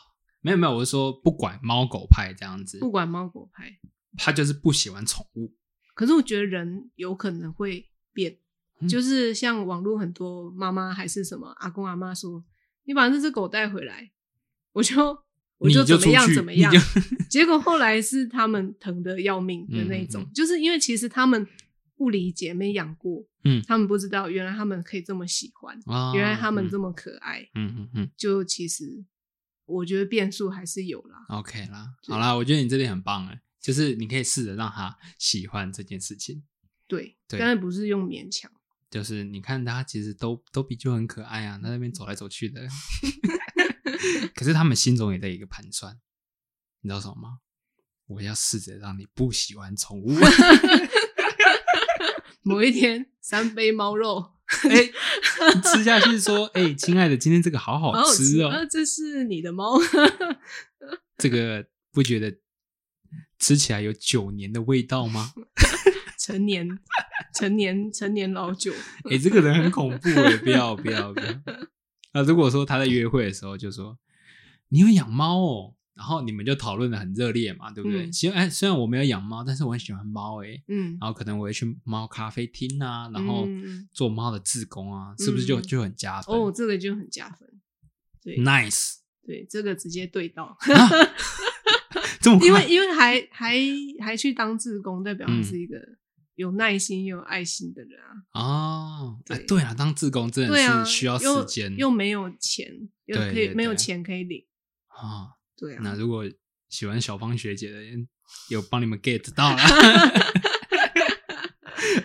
[0.48, 3.78] 没有没有，我是说不管猫狗派这样子，不管猫狗派。
[4.20, 5.54] 他就是不喜欢宠物
[5.94, 8.36] 可是我觉得人有可能会变，
[8.80, 12.44] 嗯就是像网络很多妈妈还是什么阿公阿妈说，
[12.86, 14.10] 你把那只狗带回来，
[14.72, 14.96] 我就
[15.60, 16.74] 我就怎么样怎么样。
[17.30, 21.46] 结果后来是他们疼的要命的那种，嗯嗯嗯就是因为其实他们
[21.96, 29.06] 不理解，没养过，嗯他们不知道原来他们可以这么喜欢，啊，原来他们这么么可爱，嗯嗯嗯就其实
[29.68, 31.26] 我觉得变数还是有啦。
[31.30, 36.44] ，OK 啦，好啦，我觉得你这点很棒哎，就是你可以试着让他喜欢这件事情。
[36.88, 38.50] 对，对但是不是用勉强。
[38.90, 42.66] 就是你看他其实都都比就很可爱啊，在那边走来走去的，
[44.34, 46.00] 可是他们心中也在一个盘算，
[46.82, 47.40] 你知道什么吗？
[48.08, 50.16] 我要试着让你不喜欢宠物。
[52.42, 54.37] 某一天，三杯猫肉，
[54.70, 58.66] 哎、吃下去说，哎、亲爱的，今天这个好好好好吃哦，啊！
[58.66, 59.78] 这是你的猫，
[61.18, 62.38] 这个不觉得
[63.40, 65.34] 吃起来有九年的味道吗？
[66.18, 66.80] 成年，
[67.36, 68.74] 成年，成年老酒。
[69.10, 71.32] 哎、这个人很恐怖哎，不要不要不要。
[72.14, 73.98] 啊，如果说他在约会的时候就说
[74.70, 78.06] 你有养猫哦，然后你们就讨论的很热烈嘛，对不对？
[78.06, 86.36] 嗯其实哎，虽然我没有养猫，但是我很喜欢猫哎、嗯，然后可能我会去猫咖啡厅啊，然后嗯嗯做猫的志工啊，是不是就嗯就很加分？
[86.36, 87.50] 哦，这个就很加分。
[88.24, 90.56] 对 nice， 对，这个直接对到，
[92.22, 93.56] 这么快因为因为还还
[94.00, 95.78] 还去当志工，代表是一个
[96.36, 98.00] 有耐心又有爱心的人
[98.34, 98.40] 啊。
[98.40, 104.46] 哦，哎对对啊，当志工真对啊，的是需要又时间又没有钱，又对可以没有钱可以领。
[104.88, 105.37] 啊。
[105.58, 106.24] 对啊，那如果
[106.70, 108.08] 喜欢小芳学姐的人，
[108.50, 109.58] 有帮你们 get 到了。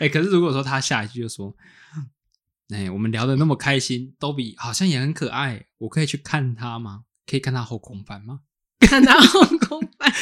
[0.01, 1.55] 哎、可是如果说他下一句就说
[2.75, 7.05] ：“哎、我们聊的那么开心，都比好像也很可爱，我可以去看他吗？
[7.27, 8.41] 可以看他后空翻吗
[8.81, 10.13] 看他后空翻。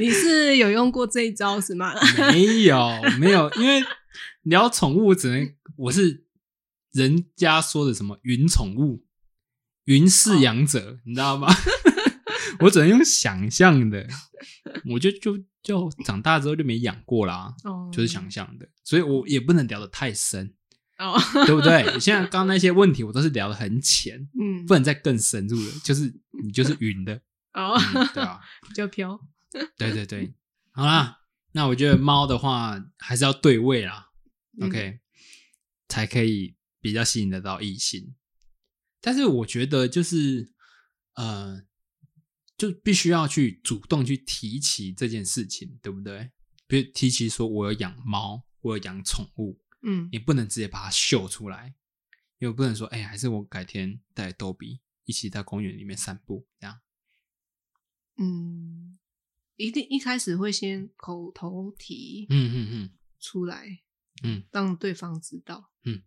[0.00, 1.92] 你是有用过这一招是吗？？”
[2.32, 2.78] 没有，
[3.18, 3.84] 没有，因为
[4.42, 6.24] 聊宠物只能我是
[6.92, 9.04] 人家说的什么云宠物、
[9.84, 11.48] 云饲养者，你知道吗？
[12.60, 14.06] 我只能用想象的，
[14.90, 17.52] 我就就就长大之后就没养过啦。
[17.64, 20.54] 哦，就是想象的，所以我也不能聊得太深，
[20.98, 21.98] 哦，对不对？
[21.98, 25.72] 现在刚刚那些问题我都是聊得很浅， 嗯不，能再更深入了。
[25.82, 26.12] 就是
[26.44, 27.20] 你就是云的，
[27.54, 29.18] 哦，嗯、对啊， 比较飘。
[29.76, 30.32] 对对对，
[30.70, 31.18] 好啦，
[31.52, 34.08] 那我觉得猫的话还是要对位啦、
[34.60, 35.00] 嗯 o k
[35.88, 38.14] 才可以比较吸引得到异性。
[39.02, 40.54] 但是我觉得就是
[41.14, 41.62] 呃，
[42.56, 46.30] 就必须要去主动去提起这件事情，对不对？
[46.68, 51.74] 比如提起说我有养猫，我有养宠物，嗯你不能直接把它秀出来，
[52.38, 56.80] 因为不能说，哎、还是我改天带逗比一起在公园里面散步，这样。
[58.16, 58.98] 嗯，
[59.56, 63.82] 一定一开始会先口头提嗯嗯嗯出来，
[64.22, 66.02] 嗯让对方知道，嗯，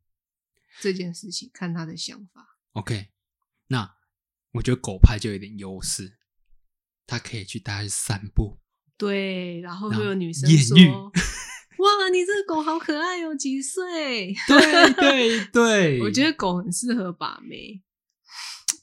[0.82, 2.55] 这件事情，看他的想法。
[2.76, 3.08] ，OK。
[3.68, 3.96] 那
[4.52, 6.20] 我觉得狗派就有点优势，
[7.08, 8.60] 它可以去带它去散步。
[8.98, 10.78] 对，然后会有女生说
[11.80, 17.82] ：“哇，你这个狗好可爱哦，几岁对对 对，？”我觉得狗很适合把妹，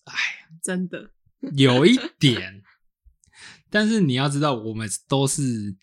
[0.05, 0.15] 哎，
[0.63, 1.13] 真的。
[1.57, 2.63] 有一点，
[3.71, 5.77] 但是你要知道，我们都是，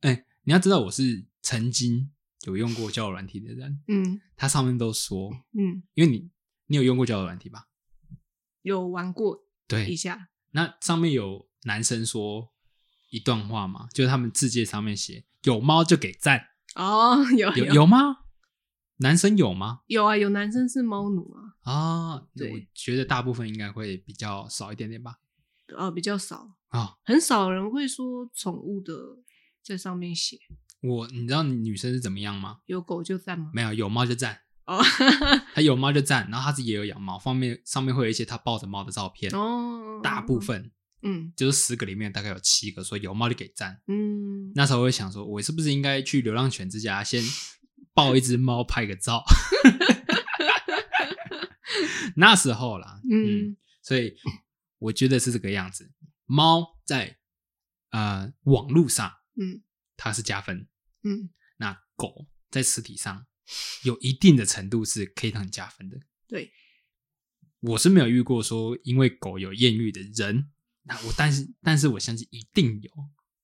[0.00, 2.12] 哎、你要知道我是曾经
[2.46, 6.30] 有用过交友软体的人，嗯它上面都说，嗯，因为你
[6.72, 7.68] 你有用过交友软体吧？
[8.62, 12.48] 有玩过对一，下，那上面有男生说
[13.10, 18.20] 一段话嘛，就是他们字界上面写有猫就给赞， 哦，有有有吗？
[18.96, 19.80] 男生有吗？
[19.86, 25.18] 有啊，有男生是猫奴啊，啊，对我觉得大部分应该会比较少一点点吧。
[25.76, 28.94] 呃，比较少，啊，很少人会说宠物的
[29.62, 30.38] 在上面写
[30.80, 32.60] 我你知道女生是怎么样吗？
[32.64, 33.50] 有狗就赞吗？
[33.52, 34.82] 没有，有猫就赞，哦。
[35.54, 40.70] 他有猫就赞，然后他自己也有养猫，方面上面会有一些他抱着猫的照片，哦，大部分
[41.02, 41.32] 嗯。
[41.36, 43.80] 就是十个里面大概有七个说有猫就给赞。
[43.86, 47.22] 嗯，那时候我会想说，我是不是应该去流浪犬之家先
[47.94, 49.22] 抱一只猫拍个照？
[52.16, 53.56] 那时候啦，嗯，嗯。
[53.82, 54.14] 所以
[54.78, 55.90] 我觉得是这个样子。
[56.26, 57.18] 猫在
[57.90, 59.62] 呃网络上嗯。
[59.94, 60.66] 它是加分，
[61.04, 63.24] 嗯，那狗在实体上
[63.84, 65.98] 有一定的程度是可以让你加分的。
[66.28, 66.50] 对，
[67.60, 70.50] 我是没有遇过说因为狗有艳遇的人，
[70.84, 72.90] 那我但是但是我相信一定有，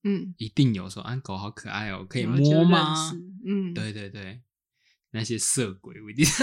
[0.05, 3.13] 嗯，一定有说啊狗好可爱哦，可可以摸吗？？
[3.47, 4.41] 嗯，对对对，
[5.11, 6.25] 那些色鬼我一定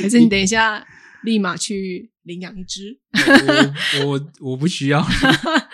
[0.00, 0.86] 还是你等一下
[1.22, 3.00] 立马去领养一只？
[4.04, 5.02] 我我我不需要，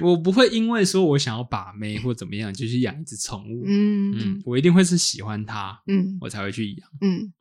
[0.00, 3.64] 我不会因为说我想要把妹或怎么样就去养一只宠物。
[3.66, 6.88] 嗯嗯，我一定会是喜欢它，嗯我才会去养。
[7.00, 7.32] 嗯，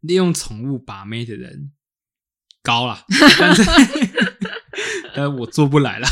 [0.00, 1.72] 利用宠物把妹的人
[2.62, 3.04] 高了，
[3.38, 3.62] 但是
[5.14, 6.08] 但是我做不来啦。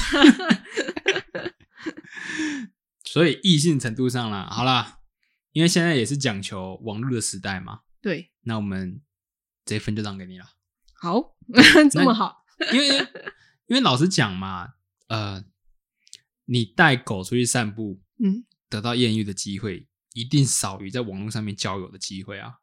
[3.04, 4.98] 所以异性程度上啦，好啦，
[5.52, 9.00] 因为现在也是讲求网络的时代嘛，对，那我们
[9.64, 10.44] 这一分就让给你了。
[11.00, 11.34] 好，
[11.90, 12.98] 这么好，因为
[13.66, 14.74] 因为老实讲嘛，
[15.08, 15.44] 呃，
[16.46, 22.54] 你带狗出去散步，嗯得到艳遇的机会，一定少于在网络上面交友的机会啊。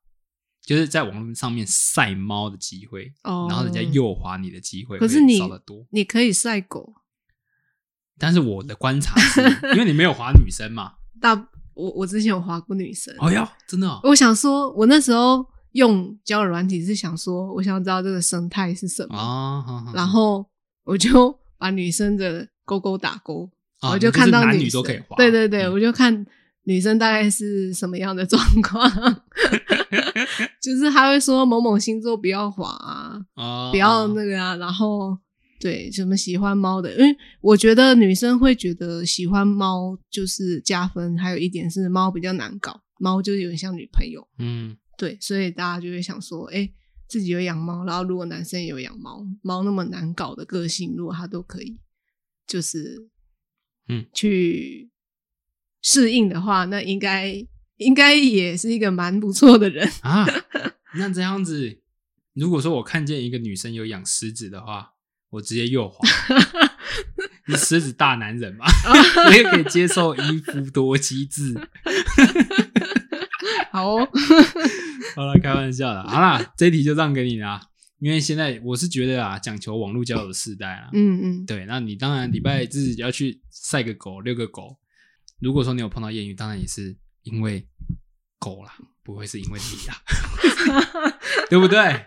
[0.61, 5.85] 就是在网络上面晒猫的机会，哦，然后人家诱滑你的机会，可是你少得多。
[5.91, 6.95] 你可以晒狗，
[8.17, 9.41] 但是我的观察是，
[9.73, 11.35] 因为你没有滑女生嘛， 大
[11.75, 20.49] 我我之前有滑过女生，哦呀，真的、哦，我想说，我那时候用交友软体是想说，我想知道这个生态是什么，啊，然后
[20.83, 23.49] 我就把女生的勾勾打勾，
[23.79, 25.73] 啊我就看到就是男女都可以滑对对对，嗯。
[25.73, 26.23] 我就看
[26.65, 28.87] 女生大概是什么样的状况，
[30.61, 35.17] 就是他会说某某星座不要滑啊，哦，不要那个啊，然后
[35.59, 44.77] 对什么喜欢猫的，因为我觉得女生会觉得喜欢猫就是加分，还有一点是猫比较难搞，猫就是有点像女朋友，嗯。
[44.97, 46.69] 对，所以大家就会想说，哎，
[47.07, 51.77] 自己有养猫，然后如果男生也有养猫，猫那么难搞的个性，如果他都可以，
[52.47, 53.07] 就是
[53.87, 54.89] 嗯去
[55.81, 57.45] 适应的话，那应该
[57.77, 59.87] 应该也是一个蛮不错的人。
[60.01, 60.25] 啊，
[60.97, 61.79] 那这样子，
[62.33, 64.93] 如果说我看见一个女生有养狮子的话，
[65.29, 65.99] 我直接右 滑。
[67.47, 68.65] 你狮子大男人嘛，
[69.29, 71.53] 你也可以接受一夫多妻制。
[73.75, 74.07] 好哦，
[75.17, 76.01] 好了，开玩笑的。
[76.07, 77.59] 好啦， 这一题就让给你啦。
[77.99, 84.77] 因为现在我是觉得啊，讲求网络交友的时代啊，嗯嗯，对，那你当然礼拜日要去晒个狗、遛个狗。
[85.41, 87.67] 如果说你有碰到艳遇，当然也是因为
[88.39, 91.19] 狗啦，不会是因为你啦，
[91.49, 92.05] 对不对？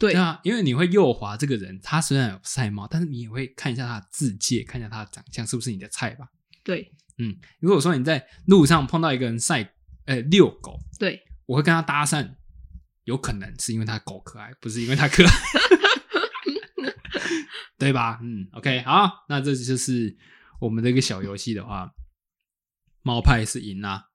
[0.00, 6.28] 对对啊，因为你会右滑这个人，他虽然有晒猫，但是你也会看一下他的字界，看一下他的长相是不是你的菜吧。
[6.64, 9.74] 对嗯，如果说你在路上碰到一个人晒
[10.06, 12.34] 呃遛狗，对，我会跟他搭讪，
[13.04, 15.30] 有可能是因为他狗可爱，不是因为他可爱，
[17.78, 18.18] 对吧？
[18.22, 20.16] 嗯，OK，好，那这就是
[20.60, 21.92] 我们的一个小游戏的话，
[23.02, 24.06] 猫派是赢啦、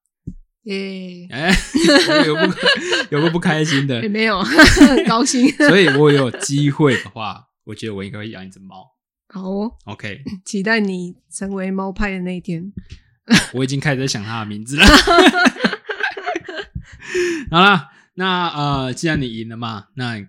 [0.64, 1.54] 耶、哎、
[2.26, 2.42] 有不
[3.12, 5.48] 有个不开心的也，没有， 很高兴。
[5.58, 8.96] 所以我有机会的话，我觉得我应该会养一只猫。
[9.30, 12.72] 好哦，OK，期待你成为猫派的那一天。
[13.54, 14.86] 我已经开始在想他的名字了。
[17.52, 20.28] 好啦，那呃，既然你赢了嘛，那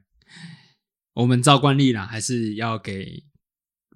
[1.14, 3.24] 我们照惯例啦，还是要给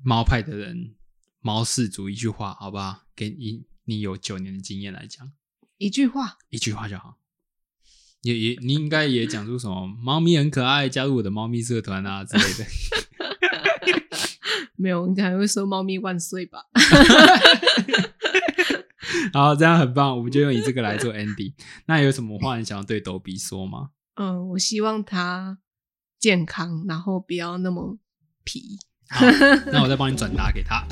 [0.02, 0.94] 猫派的人
[1.40, 3.02] 猫氏族一句话，好不好？
[3.14, 5.30] 给你你有九年的经验来讲，
[5.78, 7.18] 一句话，一句话就好。
[8.22, 12.64] 也也，你应该也讲出什么猫咪很可爱，加入我的猫咪社团啊之类的。
[14.76, 16.64] 没有，你可能会说“猫咪万岁”吧？
[19.32, 21.52] 好，这样很棒，我们就用以这个来做 ending。
[21.86, 23.88] 那有什么话你想要对逗比说吗？
[24.16, 25.58] 嗯，我希望他
[26.18, 27.98] 健康，然后不要那么
[28.44, 28.78] 皮。
[29.10, 29.26] 好，
[29.70, 30.82] 那我再帮你转达给他，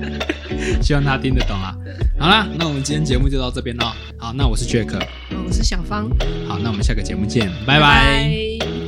[0.82, 1.74] 希望他听得懂啊。
[2.18, 3.86] 好啦，那我们今天节目就到这边喽。
[4.18, 4.94] 好，那我是 Jack，
[5.30, 6.08] 嗯，我是小芳，
[6.46, 8.87] 好，那我们下个节目见，拜拜拜